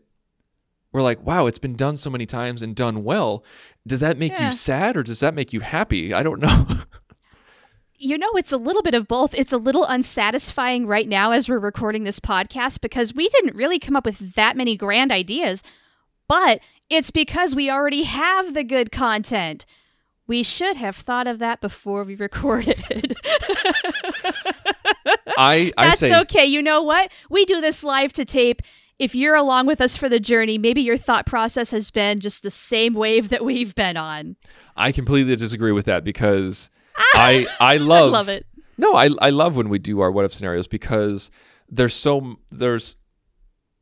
we're 0.93 1.01
like, 1.01 1.21
wow, 1.25 1.45
it's 1.45 1.59
been 1.59 1.75
done 1.75 1.97
so 1.97 2.09
many 2.09 2.25
times 2.25 2.61
and 2.61 2.73
done 2.73 3.03
well. 3.03 3.43
Does 3.85 3.99
that 3.99 4.17
make 4.17 4.31
Yeah. 4.31 4.49
you 4.51 4.55
sad 4.55 4.95
or 4.95 5.03
does 5.03 5.19
that 5.19 5.33
make 5.33 5.51
you 5.51 5.59
happy? 5.59 6.13
I 6.13 6.23
don't 6.23 6.39
know. 6.41 6.65
You 7.97 8.17
know, 8.17 8.29
it's 8.35 8.51
a 8.51 8.57
little 8.57 8.81
bit 8.81 8.93
of 8.93 9.07
both. 9.07 9.33
It's 9.33 9.53
a 9.53 9.57
little 9.57 9.85
unsatisfying 9.85 10.85
right 10.85 11.07
now 11.07 11.31
as 11.31 11.47
we're 11.47 11.59
recording 11.59 12.03
this 12.03 12.19
podcast 12.19 12.81
because 12.81 13.13
we 13.13 13.29
didn't 13.29 13.55
really 13.55 13.79
come 13.79 13.95
up 13.95 14.05
with 14.05 14.33
that 14.35 14.57
many 14.57 14.75
grand 14.75 15.13
ideas, 15.13 15.63
but 16.27 16.59
it's 16.89 17.09
because 17.09 17.55
we 17.55 17.69
already 17.69 18.03
have 18.03 18.53
the 18.53 18.65
good 18.65 18.91
content. 18.91 19.65
We 20.27 20.43
should 20.43 20.75
have 20.77 20.95
thought 20.95 21.27
of 21.27 21.39
that 21.39 21.61
before 21.61 22.03
we 22.03 22.15
recorded. 22.27 23.15
I 25.37 25.71
I 25.77 25.87
That's 25.87 25.99
say 25.99 26.15
okay. 26.21 26.45
You 26.45 26.61
know 26.61 26.81
what? 26.81 27.11
We 27.29 27.45
do 27.45 27.61
this 27.61 27.83
live 27.83 28.13
to 28.13 28.25
tape. 28.25 28.61
If 28.97 29.13
you're 29.13 29.35
along 29.35 29.65
with 29.67 29.81
us 29.81 29.97
for 29.97 30.07
the 30.07 30.21
journey, 30.21 30.57
maybe 30.57 30.81
your 30.81 30.97
thought 30.97 31.25
process 31.25 31.71
has 31.71 31.91
been 31.91 32.21
just 32.21 32.43
the 32.43 32.49
same 32.49 32.93
wave 32.93 33.27
that 33.29 33.43
we've 33.43 33.75
been 33.75 33.97
on. 33.97 34.37
I 34.77 34.93
completely 34.93 35.35
disagree 35.35 35.73
with 35.73 35.85
that 35.85 36.03
because 36.03 36.69
I 37.13 37.47
I 37.59 37.77
love 37.77 38.11
love 38.11 38.29
it. 38.29 38.45
No, 38.77 38.95
I 38.95 39.09
I 39.19 39.29
love 39.31 39.55
when 39.55 39.69
we 39.69 39.79
do 39.79 39.99
our 39.99 40.11
what 40.11 40.25
if 40.25 40.33
scenarios 40.33 40.67
because 40.67 41.29
there's 41.69 41.93
so 41.93 42.37
there's 42.51 42.95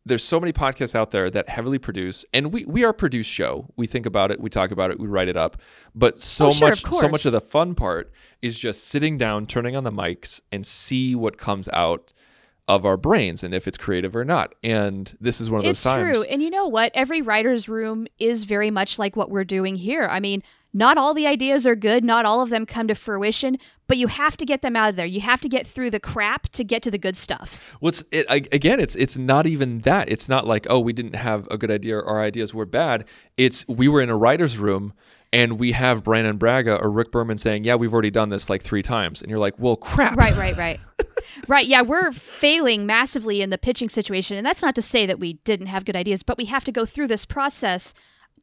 there's 0.06 0.24
so 0.24 0.39
many 0.39 0.52
podcasts 0.52 0.96
out 0.96 1.12
there 1.12 1.30
that 1.30 1.48
heavily 1.48 1.78
produce 1.80 2.26
and 2.34 2.52
we 2.52 2.66
we 2.66 2.84
are 2.84 2.89
a 2.89 2.94
produced 2.94 3.30
show. 3.30 3.70
We 3.78 3.88
think 3.88 4.06
about 4.06 4.32
it, 4.32 4.39
we 4.42 4.50
talk 4.50 4.72
about 4.72 4.92
it, 4.92 5.00
we 5.00 5.08
write 5.08 5.28
it 5.30 5.38
up. 5.38 5.62
But 5.96 6.18
so 6.18 6.48
Oh, 6.48 6.52
sure, 6.52 6.70
much 6.70 6.84
of 6.84 6.94
so 6.96 7.08
much 7.10 7.26
of 7.26 7.32
the 7.32 7.42
fun 7.42 7.74
part 7.76 8.12
is 8.42 8.60
just 8.60 8.86
sitting 8.86 9.18
down, 9.18 9.48
turning 9.48 9.76
on 9.76 9.84
the 9.84 9.92
mics 9.92 10.42
and 10.52 10.66
see 10.66 11.16
what 11.16 11.38
comes 11.38 11.70
out 11.70 12.12
of 12.68 12.86
our 12.86 12.96
brains 12.98 13.44
and 13.44 13.54
if 13.54 13.68
it's 13.68 13.78
creative 13.78 14.16
or 14.16 14.24
not. 14.24 14.56
And 14.63 15.16
this 15.20 15.42
is 15.42 15.50
one 15.50 15.60
of 15.62 15.66
It's 15.66 15.84
those 15.84 15.94
times. 15.94 16.18
true. 16.18 16.26
And 16.30 16.42
you 16.42 16.50
know 16.50 16.68
what? 16.68 16.92
Every 16.94 17.22
writer's 17.22 17.68
room 17.68 18.08
is 18.20 18.46
very 18.46 18.72
much 18.72 18.98
like 18.98 19.16
what 19.16 19.30
we're 19.30 19.44
doing 19.44 19.76
here. 19.76 20.08
I 20.10 20.20
mean, 20.22 20.44
not 20.74 20.98
all 20.98 21.13
the 21.13 21.28
ideas 21.28 21.68
are 21.68 21.76
good, 21.76 22.04
not 22.04 22.26
all 22.26 22.42
of 22.42 22.50
them 22.50 22.66
come 22.66 22.88
to 22.88 22.96
fruition, 22.96 23.58
but 23.88 23.98
you 23.98 24.08
have 24.08 24.38
to 24.38 24.46
get 24.46 24.62
them 24.62 24.76
out 24.76 24.89
of 24.89 24.96
there. 24.96 25.06
You 25.06 25.22
have 25.22 25.41
to 25.41 25.50
get 25.50 25.67
through 25.67 25.89
the 25.89 26.00
crap 26.00 26.50
to 26.50 26.63
get 26.63 26.82
to 26.84 26.91
the 26.91 26.98
good 26.98 27.15
stuff. 27.15 27.62
What's 27.80 28.04
it 28.12 28.26
again? 28.30 28.80
It's 28.80 28.96
it's 28.96 29.17
not 29.17 29.48
even 29.48 29.80
that. 29.80 30.10
It's 30.10 30.30
not 30.30 30.48
like 30.48 30.67
oh 30.69 30.80
we 30.80 30.93
didn't 30.93 31.15
have 31.15 31.48
a 31.52 31.58
good 31.58 31.72
idea 31.72 31.98
or 31.98 32.06
our 32.06 32.22
ideas 32.22 32.54
were 32.54 32.65
bad. 32.65 33.06
It's 33.38 33.67
we 33.67 33.88
were 33.88 34.02
in 34.02 34.10
a 34.10 34.17
writer's 34.17 34.58
room 34.58 34.93
and 35.32 35.60
we 35.60 35.72
have 35.72 36.04
Brannon 36.04 36.38
Braga 36.38 36.76
or 36.78 36.91
Rick 36.91 37.12
Berman 37.12 37.38
saying 37.38 37.63
yeah 37.65 37.76
we've 37.76 37.93
already 37.93 38.12
done 38.12 38.30
this 38.30 38.50
like 38.50 38.63
three 38.63 38.84
times 38.84 39.22
and 39.22 39.30
you're 39.30 39.39
like 39.39 39.56
well 39.58 39.76
crap 39.76 40.17
Right, 40.17 40.36
right, 40.36 40.58
right. 40.58 40.80
right, 41.48 41.65
yeah, 41.65 41.82
we're 41.82 42.12
failing 42.12 42.86
massively 42.86 43.41
in 43.41 43.50
the 43.50 43.58
pitching 43.58 43.89
situation. 43.89 44.38
And 44.38 44.46
that's 44.46 44.62
not 44.62 44.76
to 44.76 44.82
say 44.82 45.06
that 45.06 45.19
we 45.19 45.34
didn't 45.43 45.67
have 45.67 45.86
good 45.86 45.96
ideas, 45.96 46.24
but 46.24 46.38
we 46.38 46.46
have 46.46 46.63
to 46.65 46.72
go 46.72 46.86
through 46.86 47.08
this 47.08 47.26
process 47.26 47.93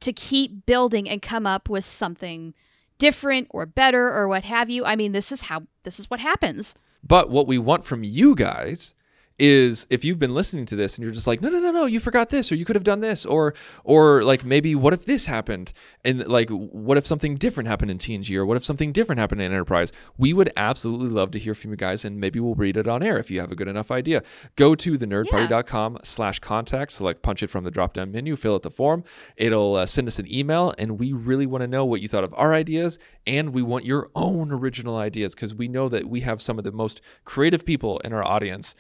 to 0.01 0.13
keep 0.13 0.67
building 0.67 1.09
and 1.09 1.21
come 1.23 1.47
up 1.47 1.69
with 1.69 1.85
something 1.85 2.55
different 3.01 3.49
or 3.51 3.67
better 3.67 4.09
or 4.13 4.29
what 4.29 4.45
have 4.45 4.71
you. 4.71 4.85
I 4.85 4.95
mean, 4.95 5.11
this 5.11 5.33
is 5.33 5.43
how 5.43 5.65
this 5.83 5.99
is 5.99 6.09
what 6.09 6.21
happens. 6.21 6.75
But 7.03 7.31
what 7.31 7.49
we 7.49 7.59
want 7.59 7.85
from 7.85 8.05
you 8.05 8.37
guys 8.37 8.95
is 9.41 9.87
if 9.89 10.05
you've 10.05 10.19
been 10.19 10.35
listening 10.35 10.67
to 10.67 10.77
this 10.77 10.97
and 10.97 11.03
you're 11.03 11.15
just 11.15 11.27
like, 11.27 11.41
no, 11.41 11.49
no, 11.49 11.59
no, 11.59 11.73
no, 11.73 11.87
you 11.87 11.99
forgot 11.99 12.29
this, 12.29 12.53
or 12.53 12.57
you 12.57 12.67
could 12.67 12.77
have 12.77 12.85
done 12.85 13.01
this, 13.01 13.25
or 13.25 13.55
or 13.85 14.23
like 14.23 14.45
maybe 14.45 14.75
what 14.75 14.93
if 14.93 15.07
this 15.07 15.27
happened, 15.27 15.73
and 16.05 16.27
like 16.27 16.51
what 16.51 16.99
if 16.99 17.07
something 17.07 17.37
different 17.37 17.69
happened 17.69 17.91
in 17.91 17.99
TNG, 17.99 18.37
or 18.37 18.45
what 18.45 18.59
if 18.59 18.65
something 18.65 18.93
different 18.93 19.19
happened 19.19 19.41
in 19.41 19.51
Enterprise? 19.51 19.93
We 20.19 20.35
would 20.35 20.53
absolutely 20.57 21.09
love 21.09 21.31
to 21.33 21.39
hear 21.39 21.55
from 21.55 21.71
you 21.71 21.77
guys, 21.77 22.05
and 22.05 22.21
maybe 22.21 22.39
we'll 22.39 22.55
read 22.55 22.77
it 22.77 22.87
on 22.87 23.03
air 23.03 23.19
if 23.19 23.31
you 23.31 23.41
have 23.41 23.51
a 23.51 23.57
good 23.57 23.69
enough 23.69 23.91
idea. 23.91 24.23
Go 24.57 24.75
to 24.75 24.99
the 24.99 25.07
thenerdparty.com 25.07 25.99
slash 26.03 26.39
contact, 26.41 26.93
select 26.93 27.23
punch 27.23 27.43
it 27.43 27.49
from 27.51 27.65
the 27.65 27.71
drop 27.71 27.95
down 27.95 28.13
menu, 28.13 28.37
fill 28.37 28.55
out 28.55 28.63
the 28.63 28.71
form. 28.71 29.05
It'll 29.37 29.77
uh, 29.77 29.87
send 29.87 30.07
us 30.07 30.19
an 30.19 30.33
email, 30.33 30.75
and 30.77 30.99
we 30.99 31.15
really 31.15 31.47
want 31.47 31.63
to 31.63 31.69
know 31.69 31.87
what 31.87 32.03
you 32.03 32.09
thought 32.09 32.25
of 32.25 32.35
our 32.37 32.53
ideas, 32.53 32.99
and 33.27 33.55
we 33.55 33.63
want 33.63 33.87
your 33.87 34.11
own 34.15 34.53
original 34.53 34.97
ideas 34.97 35.35
because 35.35 35.55
we 35.55 35.67
know 35.67 35.89
that 35.89 36.09
we 36.09 36.21
have 36.21 36.43
some 36.43 36.59
of 36.59 36.65
the 36.65 36.73
most 36.73 37.01
creative 37.25 37.65
people 37.65 37.99
in 38.01 38.13
our 38.13 38.25
audience. 38.25 38.75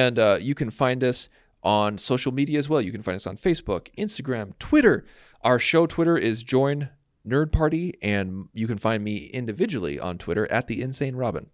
And 0.00 0.18
uh, 0.18 0.38
you 0.40 0.54
can 0.54 0.70
find 0.70 1.04
us 1.04 1.28
on 1.62 1.98
social 1.98 2.32
media 2.32 2.58
as 2.58 2.68
well. 2.70 2.80
You 2.80 2.90
can 2.90 3.02
find 3.02 3.16
us 3.16 3.26
on 3.26 3.36
Facebook, 3.36 3.88
Instagram, 3.98 4.58
Twitter. 4.58 5.04
Our 5.42 5.58
show 5.58 5.86
Twitter 5.86 6.16
is 6.16 6.42
Join 6.42 6.88
Nerd 7.26 7.52
Party, 7.52 7.98
and 8.00 8.48
you 8.54 8.66
can 8.66 8.78
find 8.78 9.04
me 9.04 9.26
individually 9.26 10.00
on 10.00 10.16
Twitter 10.16 10.50
at 10.50 10.68
the 10.68 10.80
Insane 10.80 11.16
Robin. 11.16 11.50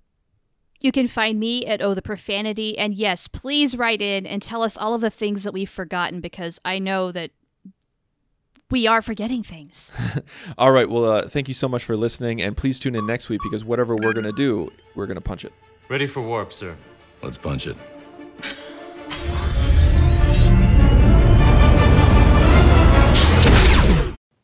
You 0.81 0.93
can 0.93 1.09
find 1.09 1.41
me 1.41 1.67
at 1.67 1.83
Oh 1.83 1.95
the 1.95 2.03
Profanity. 2.03 2.79
And 2.79 2.95
yes, 2.95 3.27
please 3.27 3.77
write 3.77 4.01
in 4.01 4.27
and 4.27 4.41
tell 4.41 4.63
us 4.63 4.77
all 4.77 4.95
of 4.95 5.01
the 5.01 5.11
things 5.11 5.43
that 5.43 5.53
we've 5.53 5.69
forgotten 5.69 6.21
because 6.21 6.61
I 6.65 6.79
know 6.79 7.11
that 7.11 7.33
we 8.71 8.87
are 8.87 9.03
forgetting 9.03 9.43
things. 9.43 9.91
All 10.59 10.71
right. 10.71 10.89
Well, 10.89 11.05
uh, 11.05 11.29
thank 11.29 11.49
you 11.49 11.55
so 11.55 11.69
much 11.69 11.83
for 11.83 11.97
listening, 11.97 12.43
and 12.43 12.57
please 12.57 12.79
tune 12.79 12.95
in 12.95 13.07
next 13.07 13.29
week 13.29 13.41
because 13.43 13.65
whatever 13.65 13.97
we're 13.97 14.13
gonna 14.13 14.33
do, 14.33 14.71
we're 14.95 15.07
gonna 15.07 15.21
punch 15.21 15.45
it. 15.45 15.53
Ready 15.89 16.07
for 16.07 16.21
warp, 16.21 16.53
sir. 16.53 16.77
Let's 17.23 17.39
punch 17.39 17.67
it. 17.67 17.77